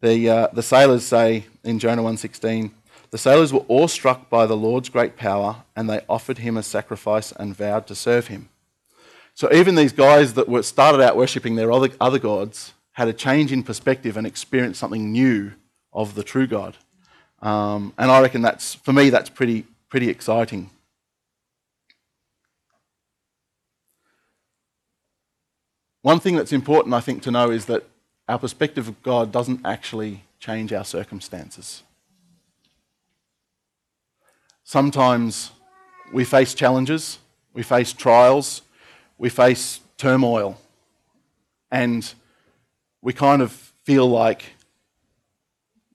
the, 0.00 0.28
uh, 0.28 0.48
the 0.52 0.62
sailors 0.62 1.04
say 1.04 1.46
in 1.62 1.78
Jonah 1.78 2.02
1.16, 2.02 2.72
the 3.10 3.18
sailors 3.18 3.52
were 3.52 3.64
awestruck 3.68 4.30
by 4.30 4.46
the 4.46 4.56
Lord's 4.56 4.88
great 4.88 5.16
power, 5.16 5.64
and 5.76 5.88
they 5.88 6.00
offered 6.08 6.38
him 6.38 6.56
a 6.56 6.62
sacrifice 6.62 7.30
and 7.32 7.56
vowed 7.56 7.86
to 7.88 7.94
serve 7.94 8.28
him. 8.28 8.48
So 9.34 9.52
even 9.52 9.74
these 9.74 9.92
guys 9.92 10.34
that 10.34 10.48
were 10.48 10.62
started 10.62 11.00
out 11.00 11.16
worshipping 11.16 11.56
their 11.56 11.72
other, 11.72 11.90
other 12.00 12.18
gods 12.18 12.72
had 12.92 13.08
a 13.08 13.12
change 13.12 13.52
in 13.52 13.62
perspective 13.62 14.16
and 14.16 14.26
experienced 14.26 14.80
something 14.80 15.12
new 15.12 15.52
of 15.92 16.14
the 16.14 16.22
true 16.22 16.46
God. 16.46 16.76
Um, 17.42 17.92
and 17.98 18.10
I 18.10 18.20
reckon 18.20 18.40
that's, 18.40 18.74
for 18.74 18.92
me, 18.92 19.10
that's 19.10 19.28
pretty, 19.28 19.66
pretty 19.88 20.08
exciting. 20.08 20.70
One 26.02 26.20
thing 26.20 26.36
that's 26.36 26.52
important, 26.52 26.94
I 26.94 27.00
think, 27.00 27.22
to 27.24 27.30
know 27.30 27.50
is 27.50 27.66
that 27.66 27.84
our 28.28 28.38
perspective 28.38 28.88
of 28.88 29.02
God 29.02 29.32
doesn't 29.32 29.60
actually 29.64 30.22
change 30.38 30.72
our 30.72 30.84
circumstances. 30.84 31.82
Sometimes 34.64 35.50
we 36.12 36.24
face 36.24 36.54
challenges, 36.54 37.18
we 37.52 37.62
face 37.62 37.92
trials, 37.92 38.62
we 39.18 39.28
face 39.28 39.80
turmoil, 39.98 40.58
and 41.70 42.14
we 43.00 43.12
kind 43.12 43.42
of 43.42 43.52
feel 43.84 44.08
like 44.08 44.44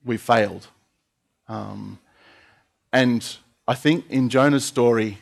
we've 0.04 0.22
failed. 0.22 0.68
Um, 1.48 2.00
and 2.92 3.38
I 3.68 3.74
think 3.74 4.10
in 4.10 4.30
Jonah's 4.30 4.66
story, 4.66 5.20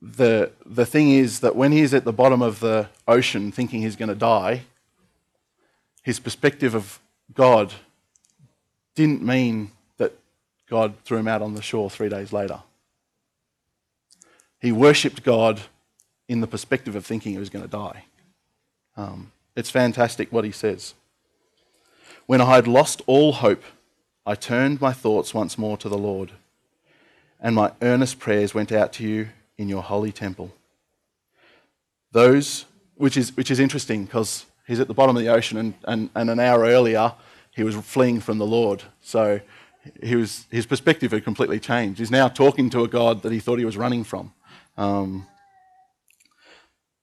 the, 0.00 0.50
the 0.66 0.84
thing 0.86 1.10
is 1.10 1.40
that 1.40 1.54
when 1.54 1.72
he's 1.72 1.94
at 1.94 2.04
the 2.04 2.12
bottom 2.12 2.42
of 2.42 2.60
the 2.60 2.88
ocean 3.06 3.52
thinking 3.52 3.82
he's 3.82 3.96
going 3.96 4.08
to 4.08 4.14
die, 4.14 4.62
his 6.02 6.18
perspective 6.18 6.74
of 6.74 6.98
God 7.34 7.72
didn't 8.94 9.22
mean 9.22 9.70
that 9.98 10.12
God 10.68 10.94
threw 11.04 11.18
him 11.18 11.28
out 11.28 11.42
on 11.42 11.54
the 11.54 11.62
shore 11.62 11.88
three 11.88 12.08
days 12.08 12.32
later. 12.32 12.60
He 14.60 14.72
worshipped 14.72 15.22
God 15.22 15.62
in 16.28 16.40
the 16.40 16.46
perspective 16.46 16.96
of 16.96 17.06
thinking 17.06 17.32
he 17.32 17.38
was 17.38 17.50
going 17.50 17.64
to 17.64 17.70
die. 17.70 18.04
Um, 18.96 19.32
it's 19.56 19.70
fantastic 19.70 20.32
what 20.32 20.44
he 20.44 20.52
says. 20.52 20.94
When 22.26 22.40
I 22.40 22.54
had 22.54 22.66
lost 22.66 23.02
all 23.06 23.32
hope, 23.32 23.62
I 24.24 24.34
turned 24.34 24.80
my 24.80 24.92
thoughts 24.92 25.34
once 25.34 25.58
more 25.58 25.76
to 25.78 25.88
the 25.88 25.98
Lord, 25.98 26.32
and 27.40 27.54
my 27.54 27.72
earnest 27.82 28.18
prayers 28.18 28.54
went 28.54 28.70
out 28.70 28.92
to 28.94 29.04
you 29.04 29.30
in 29.58 29.68
your 29.68 29.82
holy 29.82 30.12
temple. 30.12 30.52
Those, 32.12 32.66
which 32.94 33.16
is, 33.16 33.36
which 33.36 33.50
is 33.50 33.58
interesting 33.58 34.04
because 34.04 34.46
he's 34.66 34.80
at 34.80 34.86
the 34.86 34.94
bottom 34.94 35.16
of 35.16 35.22
the 35.22 35.28
ocean, 35.28 35.58
and, 35.58 35.74
and, 35.84 36.10
and 36.14 36.30
an 36.30 36.38
hour 36.38 36.60
earlier 36.60 37.14
he 37.50 37.64
was 37.64 37.74
fleeing 37.74 38.20
from 38.20 38.38
the 38.38 38.46
Lord. 38.46 38.82
So 39.00 39.40
he 40.02 40.16
was, 40.16 40.46
his 40.50 40.66
perspective 40.66 41.12
had 41.12 41.24
completely 41.24 41.58
changed. 41.58 41.98
He's 41.98 42.10
now 42.10 42.28
talking 42.28 42.70
to 42.70 42.84
a 42.84 42.88
God 42.88 43.22
that 43.22 43.32
he 43.32 43.40
thought 43.40 43.58
he 43.58 43.64
was 43.64 43.76
running 43.76 44.04
from. 44.04 44.32
Um, 44.76 45.26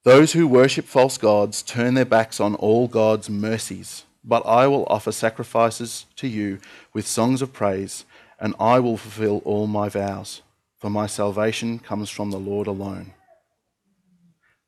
those 0.03 0.34
who 0.34 0.47
worship 0.47 0.86
false 0.86 1.17
gods 1.17 1.62
turn 1.62 1.93
their 1.93 2.05
backs 2.05 2.39
on 2.39 2.55
all 2.55 2.88
God's 2.88 3.29
mercies, 3.29 4.05
but 4.30 4.46
I 4.46 4.68
will 4.68 4.86
offer 4.89 5.12
sacrifices 5.12 6.06
to 6.18 6.28
you 6.28 6.60
with 6.94 7.08
songs 7.08 7.42
of 7.42 7.52
praise, 7.52 8.06
and 8.39 8.56
I 8.60 8.80
will 8.80 8.96
fulfill 8.96 9.42
all 9.44 9.68
my 9.68 9.89
vows 9.89 10.42
for 10.80 10.89
my 10.89 11.08
salvation 11.08 11.78
comes 11.78 12.10
from 12.10 12.32
the 12.32 12.39
Lord 12.39 12.65
alone. 12.65 13.12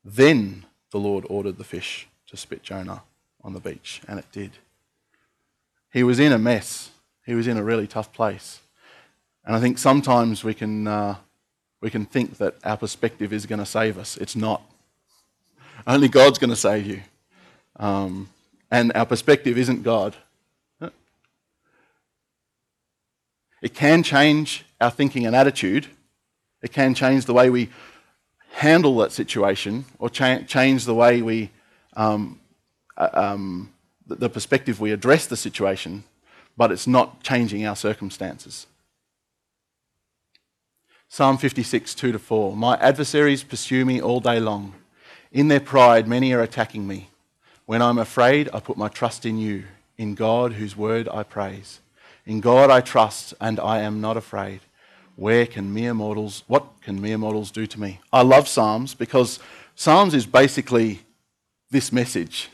Then 0.04 0.66
the 0.90 0.98
Lord 0.98 1.24
ordered 1.28 1.56
the 1.56 1.64
fish 1.64 2.06
to 2.28 2.36
spit 2.36 2.62
Jonah 2.62 3.02
on 3.42 3.54
the 3.54 3.60
beach, 3.60 4.02
and 4.06 4.18
it 4.18 4.26
did. 4.30 4.52
He 5.90 6.02
was 6.02 6.20
in 6.20 6.32
a 6.32 6.38
mess. 6.38 6.90
He 7.24 7.34
was 7.34 7.46
in 7.46 7.56
a 7.56 7.64
really 7.64 7.86
tough 7.86 8.12
place. 8.12 8.60
And 9.44 9.56
I 9.56 9.60
think 9.60 9.78
sometimes 9.78 10.44
we 10.44 10.54
can, 10.54 10.86
uh, 10.86 11.16
we 11.80 11.90
can 11.90 12.04
think 12.04 12.36
that 12.38 12.56
our 12.62 12.76
perspective 12.76 13.32
is 13.32 13.46
going 13.46 13.58
to 13.58 13.66
save 13.66 13.98
us. 13.98 14.16
It's 14.18 14.36
not. 14.36 14.62
Only 15.86 16.08
God's 16.08 16.38
going 16.38 16.50
to 16.50 16.56
save 16.56 16.86
you. 16.86 17.00
Um, 17.76 18.28
and 18.72 18.90
our 18.96 19.06
perspective 19.06 19.56
isn't 19.56 19.84
God. 19.84 20.16
It 23.62 23.74
can 23.74 24.02
change 24.02 24.64
our 24.80 24.90
thinking 24.90 25.24
and 25.24 25.36
attitude 25.36 25.86
it 26.62 26.72
can 26.72 26.94
change 26.94 27.26
the 27.26 27.34
way 27.34 27.50
we 27.50 27.68
handle 28.52 28.96
that 28.98 29.12
situation 29.12 29.84
or 29.98 30.08
cha- 30.08 30.42
change 30.42 30.84
the 30.84 30.94
way 30.94 31.20
we, 31.20 31.50
um, 31.94 32.40
uh, 32.96 33.08
um, 33.12 33.72
the, 34.06 34.30
perspective 34.30 34.80
we 34.80 34.92
address 34.92 35.26
the 35.26 35.36
situation, 35.36 36.04
but 36.56 36.70
it's 36.70 36.86
not 36.86 37.22
changing 37.22 37.66
our 37.66 37.74
circumstances. 37.74 38.66
Psalm 41.08 41.36
56, 41.36 41.94
2 41.94 42.12
to 42.12 42.18
4. 42.18 42.56
My 42.56 42.76
adversaries 42.76 43.42
pursue 43.42 43.84
me 43.84 44.00
all 44.00 44.20
day 44.20 44.38
long. 44.38 44.74
In 45.30 45.48
their 45.48 45.60
pride, 45.60 46.06
many 46.06 46.32
are 46.32 46.42
attacking 46.42 46.86
me. 46.86 47.10
When 47.72 47.80
I'm 47.80 47.96
afraid, 47.96 48.50
I 48.52 48.60
put 48.60 48.76
my 48.76 48.88
trust 48.88 49.24
in 49.24 49.38
you, 49.38 49.64
in 49.96 50.14
God, 50.14 50.52
whose 50.52 50.76
word 50.76 51.08
I 51.08 51.22
praise. 51.22 51.80
In 52.26 52.42
God 52.42 52.70
I 52.70 52.82
trust, 52.82 53.32
and 53.40 53.58
I 53.58 53.80
am 53.80 53.98
not 53.98 54.18
afraid. 54.18 54.60
Where 55.16 55.46
can 55.46 55.72
mere 55.72 55.94
mortals, 55.94 56.42
what 56.48 56.66
can 56.82 57.00
mere 57.00 57.16
mortals 57.16 57.50
do 57.50 57.66
to 57.66 57.80
me? 57.80 58.00
I 58.12 58.20
love 58.20 58.46
Psalms 58.46 58.92
because 58.92 59.38
Psalms 59.74 60.12
is 60.12 60.26
basically 60.26 61.00
this 61.70 61.92
message. 61.92 62.50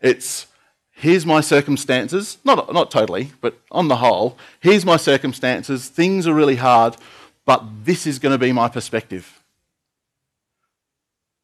It's 0.00 0.46
here's 0.92 1.26
my 1.26 1.40
circumstances, 1.40 2.38
not, 2.44 2.72
not 2.72 2.92
totally, 2.92 3.32
but 3.40 3.58
on 3.72 3.88
the 3.88 3.96
whole, 3.96 4.38
here's 4.60 4.84
my 4.84 4.98
circumstances. 4.98 5.88
Things 5.88 6.28
are 6.28 6.32
really 6.32 6.54
hard, 6.54 6.96
but 7.44 7.64
this 7.82 8.06
is 8.06 8.20
going 8.20 8.34
to 8.34 8.38
be 8.38 8.52
my 8.52 8.68
perspective. 8.68 9.42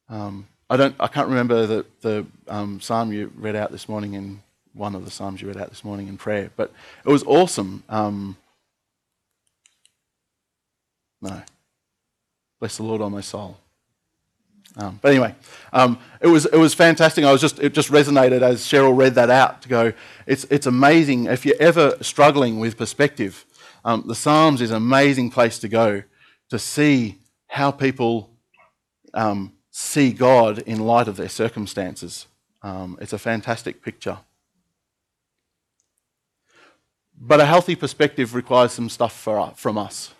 Um, 0.07 0.47
I, 0.69 0.77
don't, 0.77 0.95
I 0.99 1.07
can't 1.07 1.27
remember 1.27 1.65
the, 1.65 1.85
the 2.01 2.25
um, 2.47 2.81
psalm 2.81 3.13
you 3.13 3.31
read 3.35 3.55
out 3.55 3.71
this 3.71 3.87
morning 3.87 4.13
in 4.13 4.41
one 4.73 4.95
of 4.95 5.05
the 5.05 5.11
psalms 5.11 5.41
you 5.41 5.47
read 5.47 5.57
out 5.57 5.69
this 5.69 5.83
morning 5.83 6.07
in 6.07 6.17
prayer, 6.17 6.51
but 6.55 6.71
it 7.05 7.09
was 7.09 7.23
awesome. 7.23 7.83
Um, 7.87 8.37
no. 11.21 11.41
Bless 12.59 12.77
the 12.77 12.83
Lord 12.83 13.01
on 13.01 13.11
my 13.11 13.21
soul. 13.21 13.57
Um, 14.77 14.99
but 15.01 15.09
anyway, 15.11 15.35
um, 15.71 15.97
it 16.19 16.27
was 16.27 16.45
it 16.45 16.57
was 16.57 16.73
fantastic. 16.73 17.23
I 17.23 17.31
was 17.31 17.39
just 17.39 17.59
it 17.59 17.73
just 17.73 17.89
resonated 17.89 18.41
as 18.41 18.61
Cheryl 18.61 18.97
read 18.97 19.15
that 19.15 19.29
out 19.29 19.61
to 19.61 19.69
go. 19.69 19.93
It's 20.25 20.43
it's 20.45 20.65
amazing 20.65 21.25
if 21.25 21.45
you're 21.45 21.55
ever 21.59 21.95
struggling 22.01 22.59
with 22.59 22.77
perspective. 22.77 23.45
Um, 23.85 24.03
the 24.05 24.15
Psalms 24.15 24.61
is 24.61 24.71
an 24.71 24.77
amazing 24.77 25.29
place 25.29 25.59
to 25.59 25.69
go 25.69 26.03
to 26.49 26.59
see 26.59 27.19
how 27.47 27.71
people 27.71 28.29
um, 29.13 29.53
see 29.77 30.13
God 30.13 30.59
in 30.59 30.79
light 30.79 31.09
of 31.09 31.17
their 31.17 31.27
circumstances. 31.27 32.27
Um, 32.63 32.97
it's 33.01 33.11
a 33.11 33.17
fantastic 33.17 33.81
picture. 33.81 34.19
But 37.19 37.41
a 37.41 37.45
healthy 37.45 37.75
perspective 37.75 38.35
requires 38.35 38.71
some 38.71 38.87
stuff 38.87 39.11
for, 39.11 39.51
from 39.57 39.77
us. 39.77 40.13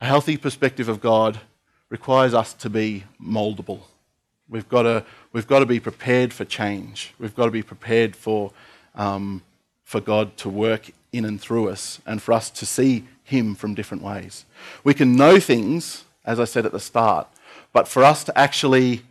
A 0.00 0.06
healthy 0.06 0.36
perspective 0.36 0.88
of 0.88 1.00
God 1.00 1.40
requires 1.88 2.34
us 2.34 2.54
to 2.54 2.70
be 2.70 3.02
moldable. 3.20 3.80
We've 4.48 4.68
got 4.68 4.82
to, 4.82 5.04
we've 5.32 5.48
got 5.48 5.58
to 5.58 5.66
be 5.66 5.80
prepared 5.80 6.32
for 6.32 6.44
change. 6.44 7.14
We've 7.18 7.34
got 7.34 7.46
to 7.46 7.50
be 7.50 7.64
prepared 7.64 8.14
for, 8.14 8.52
um, 8.94 9.42
for 9.82 10.00
God 10.00 10.36
to 10.36 10.48
work 10.48 10.92
in 11.12 11.24
and 11.24 11.40
through 11.40 11.68
us 11.68 12.00
and 12.06 12.22
for 12.22 12.32
us 12.32 12.48
to 12.50 12.64
see 12.64 13.08
Him 13.24 13.56
from 13.56 13.74
different 13.74 14.04
ways. 14.04 14.44
We 14.84 14.94
can 14.94 15.16
know 15.16 15.40
things, 15.40 16.04
as 16.24 16.38
I 16.38 16.44
said 16.44 16.64
at 16.64 16.70
the 16.70 16.78
start, 16.78 17.26
but 17.78 17.86
for 17.86 18.02
us 18.02 18.24
to 18.24 18.36
actually 18.36 19.02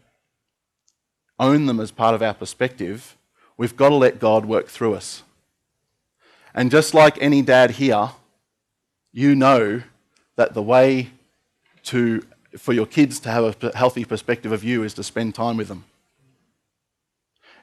own 1.39 1.67
them 1.67 1.79
as 1.79 1.89
part 1.89 2.13
of 2.13 2.21
our 2.21 2.33
perspective, 2.33 3.15
we've 3.55 3.77
got 3.77 3.87
to 3.87 3.95
let 3.95 4.19
God 4.19 4.43
work 4.43 4.67
through 4.67 4.93
us. 4.93 5.23
And 6.53 6.69
just 6.69 6.93
like 6.93 7.17
any 7.21 7.41
dad 7.41 7.71
here, 7.71 8.09
you 9.13 9.35
know 9.35 9.83
that 10.35 10.53
the 10.53 10.61
way 10.61 11.11
to, 11.83 12.25
for 12.57 12.73
your 12.73 12.85
kids 12.85 13.21
to 13.21 13.29
have 13.29 13.63
a 13.63 13.77
healthy 13.77 14.03
perspective 14.03 14.51
of 14.51 14.65
you 14.65 14.83
is 14.83 14.93
to 14.95 15.01
spend 15.01 15.33
time 15.33 15.55
with 15.55 15.69
them. 15.69 15.85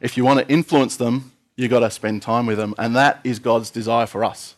If 0.01 0.17
you 0.17 0.25
want 0.25 0.41
to 0.41 0.51
influence 0.51 0.97
them, 0.97 1.33
you've 1.55 1.71
got 1.71 1.81
to 1.81 1.91
spend 1.91 2.23
time 2.23 2.47
with 2.47 2.57
them, 2.57 2.75
and 2.79 2.97
that 2.97 3.21
is 3.25 3.39
God's 3.39 3.69
desire 3.69 4.07
for 4.07 4.25
us. 4.25 4.55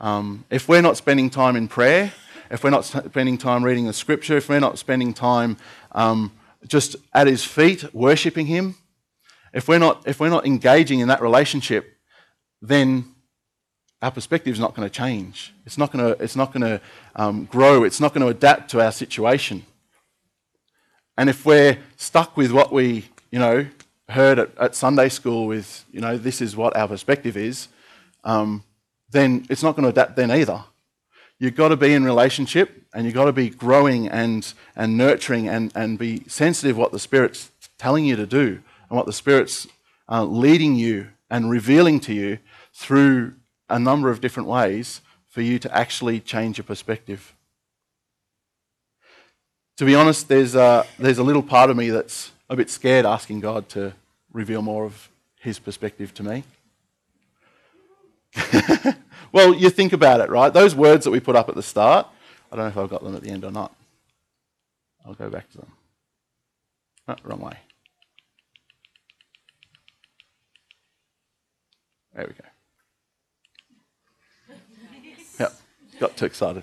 Um, 0.00 0.46
if 0.48 0.70
we're 0.70 0.80
not 0.80 0.96
spending 0.96 1.28
time 1.28 1.54
in 1.54 1.68
prayer, 1.68 2.14
if 2.50 2.64
we're 2.64 2.70
not 2.70 2.84
spending 2.84 3.38
time 3.38 3.64
reading 3.64 3.86
the 3.86 3.92
scripture, 3.92 4.36
if 4.36 4.48
we're 4.48 4.60
not 4.60 4.78
spending 4.78 5.14
time 5.14 5.56
um, 5.92 6.32
just 6.66 6.96
at 7.12 7.26
his 7.26 7.44
feet, 7.44 7.94
worshipping 7.94 8.46
him, 8.46 8.74
if 9.52 9.68
we're 9.68 9.78
not, 9.78 10.06
if 10.06 10.20
we're 10.20 10.30
not 10.30 10.46
engaging 10.46 11.00
in 11.00 11.08
that 11.08 11.22
relationship, 11.22 11.96
then 12.60 13.04
our 14.02 14.10
perspective 14.10 14.52
is 14.52 14.60
not 14.60 14.74
going 14.74 14.88
to 14.88 14.92
change. 14.92 15.52
It's 15.66 15.78
not 15.78 15.92
going 15.92 16.04
to, 16.04 16.22
it's 16.22 16.36
not 16.36 16.52
going 16.52 16.62
to 16.62 16.80
um, 17.16 17.44
grow. 17.46 17.84
It's 17.84 18.00
not 18.00 18.14
going 18.14 18.22
to 18.22 18.28
adapt 18.28 18.70
to 18.70 18.80
our 18.80 18.92
situation. 18.92 19.64
And 21.16 21.28
if 21.28 21.44
we're 21.44 21.78
stuck 21.96 22.36
with 22.36 22.50
what 22.50 22.72
we, 22.72 23.06
you 23.30 23.38
know, 23.38 23.66
heard 24.08 24.38
at, 24.38 24.58
at 24.58 24.74
Sunday 24.74 25.08
school 25.08 25.46
with, 25.46 25.84
you 25.92 26.00
know, 26.00 26.16
this 26.16 26.40
is 26.40 26.56
what 26.56 26.76
our 26.76 26.88
perspective 26.88 27.36
is, 27.36 27.68
um, 28.24 28.64
then 29.10 29.46
it's 29.50 29.62
not 29.62 29.76
going 29.76 29.84
to 29.84 29.90
adapt 29.90 30.16
then 30.16 30.30
either. 30.30 30.64
You've 31.40 31.56
got 31.56 31.68
to 31.68 31.76
be 31.76 31.94
in 31.94 32.04
relationship 32.04 32.84
and 32.92 33.06
you've 33.06 33.14
got 33.14 33.24
to 33.24 33.32
be 33.32 33.48
growing 33.48 34.06
and, 34.08 34.52
and 34.76 34.98
nurturing 34.98 35.48
and, 35.48 35.72
and 35.74 35.98
be 35.98 36.22
sensitive 36.28 36.76
what 36.76 36.92
the 36.92 36.98
Spirit's 36.98 37.50
telling 37.78 38.04
you 38.04 38.14
to 38.16 38.26
do 38.26 38.60
and 38.90 38.96
what 38.96 39.06
the 39.06 39.12
Spirit's 39.12 39.66
uh, 40.10 40.22
leading 40.22 40.74
you 40.74 41.08
and 41.30 41.50
revealing 41.50 41.98
to 42.00 42.12
you 42.12 42.38
through 42.74 43.32
a 43.70 43.78
number 43.78 44.10
of 44.10 44.20
different 44.20 44.50
ways 44.50 45.00
for 45.28 45.40
you 45.40 45.58
to 45.60 45.74
actually 45.74 46.20
change 46.20 46.58
your 46.58 46.64
perspective. 46.64 47.34
To 49.78 49.86
be 49.86 49.94
honest, 49.94 50.28
there's 50.28 50.54
a, 50.54 50.84
there's 50.98 51.16
a 51.16 51.22
little 51.22 51.42
part 51.42 51.70
of 51.70 51.76
me 51.76 51.88
that's 51.88 52.32
a 52.50 52.56
bit 52.56 52.68
scared 52.68 53.06
asking 53.06 53.40
God 53.40 53.66
to 53.70 53.94
reveal 54.30 54.60
more 54.60 54.84
of 54.84 55.08
His 55.40 55.58
perspective 55.58 56.12
to 56.14 56.22
me. 56.22 56.44
well, 59.32 59.54
you 59.54 59.70
think 59.70 59.92
about 59.92 60.20
it, 60.20 60.30
right? 60.30 60.52
Those 60.52 60.74
words 60.74 61.04
that 61.04 61.10
we 61.10 61.20
put 61.20 61.36
up 61.36 61.48
at 61.48 61.54
the 61.54 61.62
start, 61.62 62.06
I 62.50 62.56
don't 62.56 62.64
know 62.64 62.70
if 62.70 62.76
I've 62.76 62.90
got 62.90 63.02
them 63.02 63.14
at 63.14 63.22
the 63.22 63.30
end 63.30 63.44
or 63.44 63.50
not. 63.50 63.74
I'll 65.04 65.14
go 65.14 65.30
back 65.30 65.50
to 65.50 65.58
them. 65.58 65.72
Oh, 67.08 67.16
wrong 67.24 67.40
way. 67.40 67.56
There 72.14 72.26
we 72.26 72.34
go. 72.34 72.44
Yep, 75.38 75.52
got 75.98 76.16
too 76.16 76.26
excited. 76.26 76.62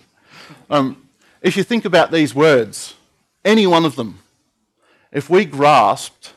Um, 0.70 1.08
if 1.42 1.56
you 1.58 1.64
think 1.64 1.86
about 1.86 2.12
these 2.12 2.36
words, 2.36 2.96
any 3.46 3.66
one 3.66 3.86
of 3.86 3.96
them, 3.96 4.20
if 5.12 5.30
we 5.30 5.46
grasped, 5.46 6.34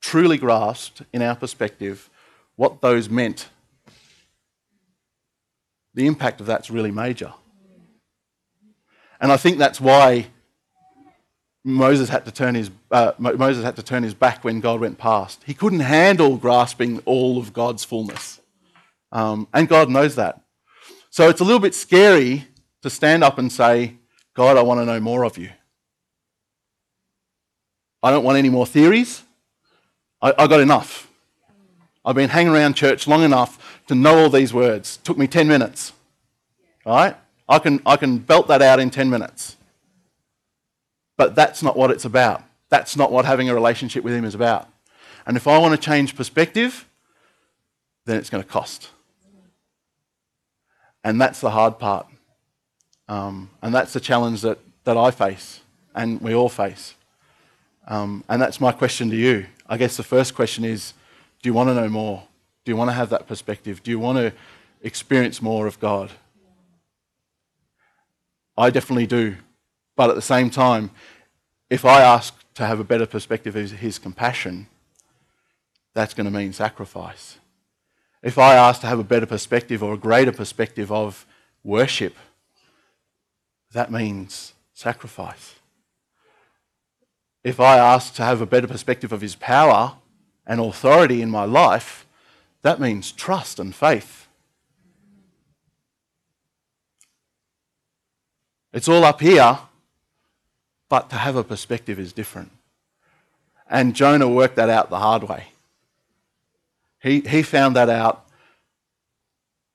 truly 0.00 0.36
grasped 0.36 1.02
in 1.12 1.22
our 1.22 1.34
perspective, 1.34 2.10
what 2.56 2.80
those 2.82 3.08
meant, 3.08 3.48
the 5.94 6.06
impact 6.06 6.40
of 6.40 6.46
that's 6.46 6.70
really 6.70 6.90
major. 6.90 7.32
And 9.20 9.30
I 9.30 9.36
think 9.36 9.58
that's 9.58 9.80
why 9.80 10.26
Moses 11.64 12.08
had 12.08 12.24
to 12.24 12.32
turn 12.32 12.54
his 12.54 12.70
uh, 12.90 13.12
Moses 13.18 13.64
had 13.64 13.76
to 13.76 13.82
turn 13.82 14.02
his 14.02 14.14
back 14.14 14.42
when 14.42 14.60
God 14.60 14.80
went 14.80 14.98
past. 14.98 15.42
He 15.44 15.54
couldn't 15.54 15.80
handle 15.80 16.36
grasping 16.36 16.98
all 17.04 17.38
of 17.38 17.52
God's 17.52 17.84
fullness, 17.84 18.40
um, 19.12 19.46
and 19.54 19.68
God 19.68 19.88
knows 19.88 20.16
that. 20.16 20.40
So 21.10 21.28
it's 21.28 21.40
a 21.40 21.44
little 21.44 21.60
bit 21.60 21.74
scary 21.74 22.48
to 22.82 22.90
stand 22.90 23.22
up 23.22 23.38
and 23.38 23.52
say, 23.52 23.94
"God, 24.34 24.56
I 24.56 24.62
want 24.62 24.80
to 24.80 24.86
know 24.86 24.98
more 24.98 25.24
of 25.24 25.38
you." 25.38 25.50
I 28.02 28.10
don't 28.10 28.24
want 28.24 28.38
any 28.38 28.48
more 28.48 28.66
theories. 28.66 29.22
I, 30.20 30.34
I 30.36 30.46
got 30.48 30.58
enough. 30.58 31.08
I've 32.04 32.16
been 32.16 32.30
hanging 32.30 32.52
around 32.52 32.74
church 32.74 33.06
long 33.06 33.22
enough 33.22 33.80
to 33.86 33.94
know 33.94 34.18
all 34.18 34.30
these 34.30 34.52
words. 34.52 34.96
It 34.96 35.04
took 35.04 35.18
me 35.18 35.26
10 35.26 35.46
minutes. 35.46 35.92
Right? 36.84 37.16
I 37.48 37.58
can, 37.58 37.80
I 37.86 37.96
can 37.96 38.18
belt 38.18 38.48
that 38.48 38.62
out 38.62 38.80
in 38.80 38.90
10 38.90 39.08
minutes. 39.08 39.56
But 41.16 41.34
that's 41.34 41.62
not 41.62 41.76
what 41.76 41.90
it's 41.90 42.04
about. 42.04 42.42
That's 42.70 42.96
not 42.96 43.12
what 43.12 43.24
having 43.24 43.48
a 43.48 43.54
relationship 43.54 44.02
with 44.02 44.14
Him 44.14 44.24
is 44.24 44.34
about. 44.34 44.68
And 45.26 45.36
if 45.36 45.46
I 45.46 45.58
want 45.58 45.74
to 45.74 45.80
change 45.80 46.16
perspective, 46.16 46.88
then 48.06 48.16
it's 48.16 48.30
going 48.30 48.42
to 48.42 48.48
cost. 48.48 48.90
And 51.04 51.20
that's 51.20 51.40
the 51.40 51.50
hard 51.50 51.78
part. 51.78 52.06
Um, 53.08 53.50
and 53.60 53.74
that's 53.74 53.92
the 53.92 54.00
challenge 54.00 54.40
that, 54.42 54.58
that 54.84 54.96
I 54.96 55.10
face 55.10 55.60
and 55.94 56.20
we 56.20 56.34
all 56.34 56.48
face. 56.48 56.94
Um, 57.86 58.24
and 58.28 58.40
that's 58.40 58.60
my 58.60 58.72
question 58.72 59.10
to 59.10 59.16
you. 59.16 59.46
I 59.68 59.76
guess 59.76 59.96
the 59.96 60.02
first 60.02 60.34
question 60.34 60.64
is 60.64 60.94
do 61.42 61.48
you 61.48 61.54
want 61.54 61.68
to 61.68 61.74
know 61.74 61.88
more? 61.88 62.22
Do 62.64 62.72
you 62.72 62.76
want 62.76 62.88
to 62.88 62.94
have 62.94 63.10
that 63.10 63.26
perspective? 63.26 63.82
Do 63.82 63.90
you 63.90 63.98
want 63.98 64.18
to 64.18 64.32
experience 64.82 65.42
more 65.42 65.66
of 65.66 65.78
God? 65.80 66.10
I 68.56 68.70
definitely 68.70 69.06
do. 69.06 69.36
But 69.96 70.08
at 70.10 70.16
the 70.16 70.22
same 70.22 70.50
time, 70.50 70.90
if 71.68 71.84
I 71.84 72.00
ask 72.02 72.34
to 72.54 72.66
have 72.66 72.80
a 72.80 72.84
better 72.84 73.06
perspective 73.06 73.56
of 73.56 73.70
His 73.70 73.98
compassion, 73.98 74.68
that's 75.94 76.14
going 76.14 76.24
to 76.24 76.30
mean 76.30 76.52
sacrifice. 76.52 77.38
If 78.22 78.38
I 78.38 78.54
ask 78.54 78.80
to 78.82 78.86
have 78.86 78.98
a 79.00 79.04
better 79.04 79.26
perspective 79.26 79.82
or 79.82 79.94
a 79.94 79.98
greater 79.98 80.32
perspective 80.32 80.92
of 80.92 81.26
worship, 81.64 82.14
that 83.72 83.90
means 83.90 84.54
sacrifice 84.72 85.54
if 87.44 87.58
I 87.58 87.78
ask 87.78 88.14
to 88.14 88.22
have 88.22 88.40
a 88.40 88.46
better 88.46 88.66
perspective 88.66 89.12
of 89.12 89.20
his 89.20 89.34
power 89.34 89.96
and 90.46 90.60
authority 90.60 91.22
in 91.22 91.30
my 91.30 91.44
life, 91.44 92.06
that 92.62 92.80
means 92.80 93.12
trust 93.12 93.58
and 93.58 93.74
faith. 93.74 94.26
It's 98.72 98.88
all 98.88 99.04
up 99.04 99.20
here, 99.20 99.58
but 100.88 101.10
to 101.10 101.16
have 101.16 101.36
a 101.36 101.44
perspective 101.44 101.98
is 101.98 102.12
different. 102.12 102.50
And 103.68 103.94
Jonah 103.94 104.28
worked 104.28 104.56
that 104.56 104.68
out 104.68 104.90
the 104.90 104.98
hard 104.98 105.24
way. 105.24 105.46
He, 107.02 107.20
he 107.20 107.42
found 107.42 107.76
that 107.76 107.88
out 107.88 108.26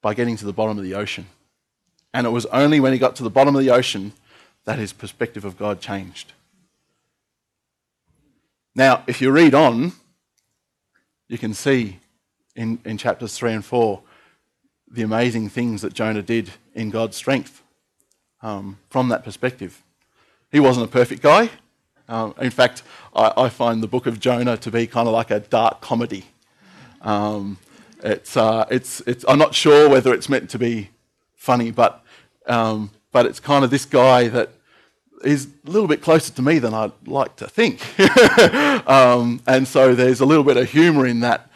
by 0.01 0.13
getting 0.13 0.37
to 0.37 0.45
the 0.45 0.53
bottom 0.53 0.77
of 0.77 0.83
the 0.83 0.95
ocean. 0.95 1.27
And 2.13 2.25
it 2.25 2.29
was 2.31 2.45
only 2.47 2.79
when 2.79 2.93
he 2.93 2.99
got 2.99 3.15
to 3.17 3.23
the 3.23 3.29
bottom 3.29 3.55
of 3.55 3.61
the 3.61 3.71
ocean 3.71 4.13
that 4.65 4.79
his 4.79 4.93
perspective 4.93 5.45
of 5.45 5.57
God 5.57 5.81
changed. 5.81 6.33
Now, 8.75 9.03
if 9.07 9.21
you 9.21 9.31
read 9.31 9.53
on, 9.53 9.93
you 11.27 11.37
can 11.37 11.53
see 11.53 11.99
in, 12.55 12.79
in 12.85 12.97
chapters 12.97 13.37
3 13.37 13.53
and 13.53 13.65
4 13.65 14.01
the 14.89 15.01
amazing 15.01 15.49
things 15.49 15.81
that 15.81 15.93
Jonah 15.93 16.21
did 16.21 16.51
in 16.73 16.89
God's 16.89 17.17
strength 17.17 17.61
um, 18.41 18.77
from 18.89 19.09
that 19.09 19.23
perspective. 19.23 19.83
He 20.51 20.59
wasn't 20.59 20.85
a 20.85 20.89
perfect 20.89 21.21
guy. 21.21 21.49
Um, 22.07 22.33
in 22.39 22.51
fact, 22.51 22.83
I, 23.13 23.33
I, 23.35 23.49
find 23.49 23.83
the 23.83 23.87
book 23.87 24.05
of 24.05 24.17
Jonah 24.17 24.55
to 24.57 24.71
be 24.71 24.87
kind 24.87 25.09
of 25.09 25.13
like 25.13 25.29
a 25.29 25.41
dark 25.41 25.81
comedy. 25.81 26.25
Um, 27.01 27.57
it's, 28.01 28.37
uh, 28.37 28.65
it's, 28.71 29.01
it's, 29.01 29.25
I'm 29.27 29.37
not 29.37 29.53
sure 29.53 29.89
whether 29.89 30.13
it's 30.13 30.29
meant 30.29 30.49
to 30.51 30.59
be 30.59 30.91
funny, 31.35 31.69
but, 31.71 32.05
um, 32.45 32.91
but 33.11 33.25
it's 33.25 33.41
kind 33.41 33.65
of 33.65 33.71
this 33.71 33.83
guy 33.83 34.29
that 34.29 34.51
is 35.23 35.47
a 35.65 35.69
little 35.69 35.87
bit 35.87 36.01
closer 36.01 36.31
to 36.33 36.41
me 36.41 36.59
than 36.59 36.73
I'd 36.73 36.91
like 37.05 37.35
to 37.37 37.47
think. 37.47 37.81
um, 38.89 39.41
and 39.47 39.67
so 39.67 39.95
there's 39.95 40.19
a 40.19 40.25
little 40.25 40.43
bit 40.43 40.57
of 40.57 40.69
humour 40.69 41.05
in 41.05 41.21
that 41.21 41.49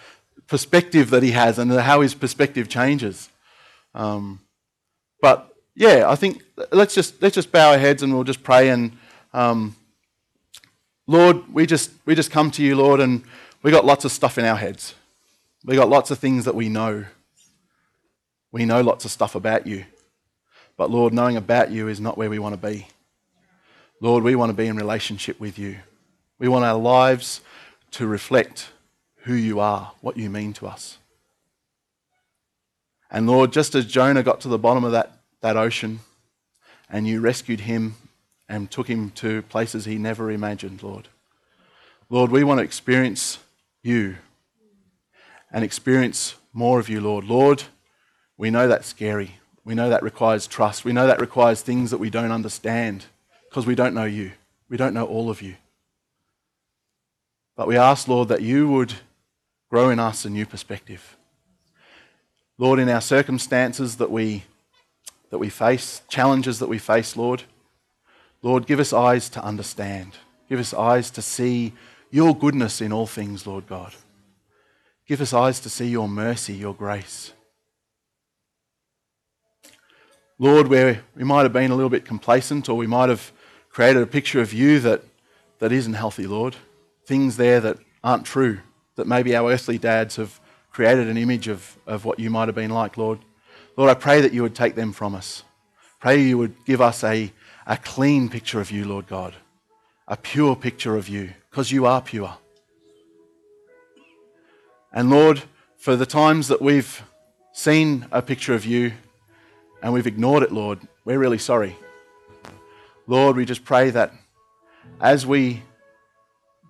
perspective 0.47 1.09
that 1.11 1.23
he 1.23 1.31
has 1.31 1.59
and 1.59 1.71
how 1.71 2.01
his 2.01 2.13
perspective 2.13 2.67
changes. 2.67 3.29
Um, 3.93 4.39
but 5.21 5.53
yeah, 5.75 6.09
I 6.09 6.15
think 6.15 6.43
let's 6.71 6.93
just 6.93 7.21
let's 7.21 7.35
just 7.35 7.51
bow 7.51 7.71
our 7.71 7.77
heads 7.77 8.03
and 8.03 8.13
we'll 8.13 8.23
just 8.23 8.43
pray 8.43 8.69
and 8.69 8.97
um, 9.33 9.75
Lord, 11.07 11.53
we 11.53 11.65
just 11.65 11.91
we 12.05 12.15
just 12.15 12.31
come 12.31 12.51
to 12.51 12.63
you, 12.63 12.75
Lord, 12.75 12.99
and 12.99 13.23
we 13.63 13.71
got 13.71 13.85
lots 13.85 14.05
of 14.05 14.11
stuff 14.11 14.37
in 14.37 14.45
our 14.45 14.55
heads. 14.55 14.95
We 15.63 15.75
got 15.75 15.89
lots 15.89 16.11
of 16.11 16.19
things 16.19 16.45
that 16.45 16.55
we 16.55 16.69
know. 16.69 17.05
We 18.51 18.65
know 18.65 18.81
lots 18.81 19.05
of 19.05 19.11
stuff 19.11 19.35
about 19.35 19.67
you. 19.67 19.85
But 20.77 20.89
Lord, 20.89 21.13
knowing 21.13 21.37
about 21.37 21.71
you 21.71 21.87
is 21.87 21.99
not 21.99 22.17
where 22.17 22.29
we 22.29 22.39
want 22.39 22.59
to 22.59 22.69
be. 22.69 22.87
Lord, 24.03 24.23
we 24.23 24.35
want 24.35 24.49
to 24.49 24.55
be 24.55 24.65
in 24.65 24.75
relationship 24.75 25.39
with 25.39 25.59
you. 25.59 25.77
We 26.39 26.47
want 26.47 26.65
our 26.65 26.77
lives 26.77 27.39
to 27.91 28.07
reflect 28.07 28.71
who 29.25 29.35
you 29.35 29.59
are, 29.59 29.91
what 30.01 30.17
you 30.17 30.27
mean 30.27 30.53
to 30.53 30.65
us. 30.65 30.97
And 33.11 33.27
Lord, 33.27 33.53
just 33.53 33.75
as 33.75 33.85
Jonah 33.85 34.23
got 34.23 34.41
to 34.41 34.47
the 34.47 34.57
bottom 34.57 34.83
of 34.83 34.91
that, 34.93 35.19
that 35.41 35.55
ocean 35.55 35.99
and 36.89 37.07
you 37.07 37.21
rescued 37.21 37.59
him 37.59 37.93
and 38.49 38.71
took 38.71 38.87
him 38.87 39.11
to 39.11 39.43
places 39.43 39.85
he 39.85 39.99
never 39.99 40.31
imagined, 40.31 40.81
Lord. 40.81 41.07
Lord, 42.09 42.31
we 42.31 42.43
want 42.43 42.57
to 42.57 42.63
experience 42.63 43.37
you 43.83 44.15
and 45.51 45.63
experience 45.63 46.33
more 46.53 46.79
of 46.79 46.89
you, 46.89 47.01
Lord. 47.01 47.25
Lord, 47.25 47.65
we 48.35 48.49
know 48.49 48.67
that's 48.67 48.87
scary. 48.87 49.37
We 49.63 49.75
know 49.75 49.89
that 49.89 50.01
requires 50.01 50.47
trust. 50.47 50.85
We 50.85 50.91
know 50.91 51.05
that 51.05 51.21
requires 51.21 51.61
things 51.61 51.91
that 51.91 51.99
we 51.99 52.09
don't 52.09 52.31
understand 52.31 53.05
because 53.51 53.65
we 53.65 53.75
don't 53.75 53.93
know 53.93 54.05
you. 54.05 54.31
We 54.69 54.77
don't 54.77 54.93
know 54.93 55.05
all 55.05 55.29
of 55.29 55.41
you. 55.41 55.57
But 57.57 57.67
we 57.67 57.75
ask, 57.75 58.07
Lord, 58.07 58.29
that 58.29 58.41
you 58.41 58.69
would 58.69 58.93
grow 59.69 59.89
in 59.89 59.99
us 59.99 60.23
a 60.23 60.29
new 60.29 60.45
perspective. 60.45 61.17
Lord, 62.57 62.79
in 62.79 62.87
our 62.87 63.01
circumstances 63.01 63.97
that 63.97 64.09
we 64.09 64.45
that 65.31 65.37
we 65.37 65.49
face, 65.49 66.01
challenges 66.07 66.59
that 66.59 66.69
we 66.69 66.77
face, 66.77 67.17
Lord. 67.17 67.43
Lord, 68.41 68.67
give 68.67 68.79
us 68.79 68.93
eyes 68.93 69.29
to 69.29 69.43
understand. 69.43 70.13
Give 70.49 70.59
us 70.59 70.73
eyes 70.73 71.09
to 71.11 71.21
see 71.21 71.73
your 72.09 72.35
goodness 72.35 72.81
in 72.81 72.91
all 72.93 73.07
things, 73.07 73.45
Lord 73.45 73.67
God. 73.67 73.93
Give 75.07 75.21
us 75.21 75.33
eyes 75.33 75.59
to 75.61 75.69
see 75.69 75.87
your 75.87 76.09
mercy, 76.09 76.53
your 76.53 76.73
grace. 76.73 77.31
Lord, 80.37 80.67
where 80.67 81.03
we 81.15 81.23
might 81.23 81.43
have 81.43 81.53
been 81.53 81.71
a 81.71 81.75
little 81.75 81.89
bit 81.89 82.03
complacent 82.03 82.67
or 82.67 82.75
we 82.75 82.87
might 82.87 83.09
have 83.09 83.31
created 83.71 84.01
a 84.01 84.07
picture 84.07 84.41
of 84.41 84.53
you 84.53 84.79
that, 84.81 85.01
that 85.59 85.71
isn't 85.71 85.93
healthy, 85.93 86.27
Lord. 86.27 86.55
Things 87.05 87.37
there 87.37 87.59
that 87.61 87.77
aren't 88.03 88.25
true, 88.25 88.59
that 88.95 89.07
maybe 89.07 89.35
our 89.35 89.51
earthly 89.51 89.77
dads 89.77 90.17
have 90.17 90.39
created 90.71 91.07
an 91.07 91.17
image 91.17 91.47
of, 91.47 91.77
of 91.87 92.05
what 92.05 92.19
you 92.19 92.29
might 92.29 92.47
have 92.47 92.55
been 92.55 92.71
like, 92.71 92.97
Lord. 92.97 93.19
Lord, 93.77 93.89
I 93.89 93.93
pray 93.93 94.21
that 94.21 94.33
you 94.33 94.41
would 94.41 94.55
take 94.55 94.75
them 94.75 94.91
from 94.91 95.15
us. 95.15 95.43
Pray 95.99 96.21
you 96.21 96.37
would 96.37 96.65
give 96.65 96.81
us 96.81 97.03
a, 97.03 97.31
a 97.65 97.77
clean 97.77 98.29
picture 98.29 98.59
of 98.59 98.71
you, 98.71 98.85
Lord 98.85 99.07
God, 99.07 99.35
a 100.07 100.17
pure 100.17 100.55
picture 100.55 100.95
of 100.95 101.07
you, 101.07 101.31
because 101.49 101.71
you 101.71 101.85
are 101.85 102.01
pure. 102.01 102.37
And 104.93 105.09
Lord, 105.09 105.43
for 105.77 105.95
the 105.95 106.05
times 106.05 106.49
that 106.49 106.61
we've 106.61 107.01
seen 107.53 108.05
a 108.11 108.21
picture 108.21 108.53
of 108.53 108.65
you 108.65 108.93
and 109.81 109.93
we've 109.93 110.07
ignored 110.07 110.43
it, 110.43 110.51
Lord, 110.51 110.79
we're 111.05 111.19
really 111.19 111.37
sorry. 111.37 111.75
Lord, 113.07 113.35
we 113.35 113.45
just 113.45 113.65
pray 113.65 113.89
that 113.89 114.13
as 114.99 115.25
we 115.25 115.63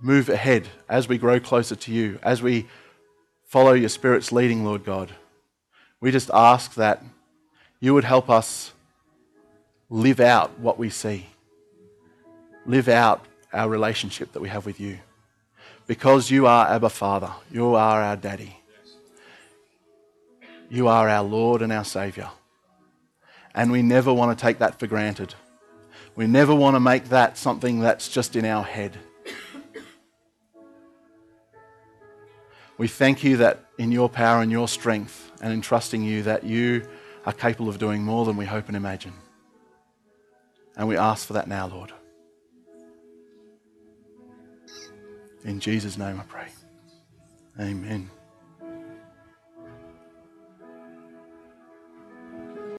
move 0.01 0.29
ahead, 0.29 0.67
as 0.89 1.07
we 1.07 1.17
grow 1.17 1.39
closer 1.39 1.75
to 1.75 1.91
you, 1.91 2.19
as 2.23 2.41
we 2.41 2.67
follow 3.45 3.73
your 3.73 3.89
Spirit's 3.89 4.31
leading, 4.31 4.65
Lord 4.65 4.83
God, 4.83 5.11
we 5.99 6.11
just 6.11 6.31
ask 6.33 6.73
that 6.75 7.03
you 7.79 7.93
would 7.93 8.03
help 8.03 8.29
us 8.29 8.73
live 9.89 10.19
out 10.19 10.57
what 10.59 10.79
we 10.79 10.89
see, 10.89 11.27
live 12.65 12.87
out 12.87 13.25
our 13.53 13.69
relationship 13.69 14.31
that 14.31 14.41
we 14.41 14.49
have 14.49 14.65
with 14.65 14.79
you. 14.79 14.99
Because 15.85 16.31
you 16.31 16.47
are 16.47 16.67
Abba 16.67 16.89
Father, 16.89 17.31
you 17.51 17.75
are 17.75 18.01
our 18.01 18.15
Daddy, 18.15 18.57
you 20.69 20.87
are 20.87 21.09
our 21.09 21.23
Lord 21.23 21.61
and 21.61 21.73
our 21.73 21.83
Saviour. 21.83 22.31
And 23.53 23.71
we 23.71 23.81
never 23.81 24.13
want 24.13 24.37
to 24.37 24.41
take 24.41 24.59
that 24.59 24.79
for 24.79 24.87
granted. 24.87 25.35
We 26.15 26.27
never 26.27 26.53
want 26.53 26.75
to 26.75 26.79
make 26.79 27.09
that 27.09 27.37
something 27.37 27.79
that's 27.79 28.09
just 28.09 28.35
in 28.35 28.45
our 28.45 28.63
head. 28.63 28.97
We 32.77 32.87
thank 32.87 33.23
you 33.23 33.37
that 33.37 33.65
in 33.77 33.91
your 33.91 34.09
power 34.09 34.41
and 34.41 34.51
your 34.51 34.67
strength, 34.67 35.31
and 35.41 35.53
in 35.53 35.61
trusting 35.61 36.03
you, 36.03 36.23
that 36.23 36.43
you 36.43 36.87
are 37.25 37.33
capable 37.33 37.69
of 37.69 37.77
doing 37.77 38.03
more 38.03 38.25
than 38.25 38.37
we 38.37 38.45
hope 38.45 38.67
and 38.67 38.75
imagine. 38.75 39.13
And 40.75 40.87
we 40.87 40.97
ask 40.97 41.27
for 41.27 41.33
that 41.33 41.47
now, 41.47 41.67
Lord. 41.67 41.91
In 45.43 45.59
Jesus' 45.59 45.97
name 45.97 46.19
I 46.19 46.23
pray. 46.23 46.47
Amen. 47.59 48.09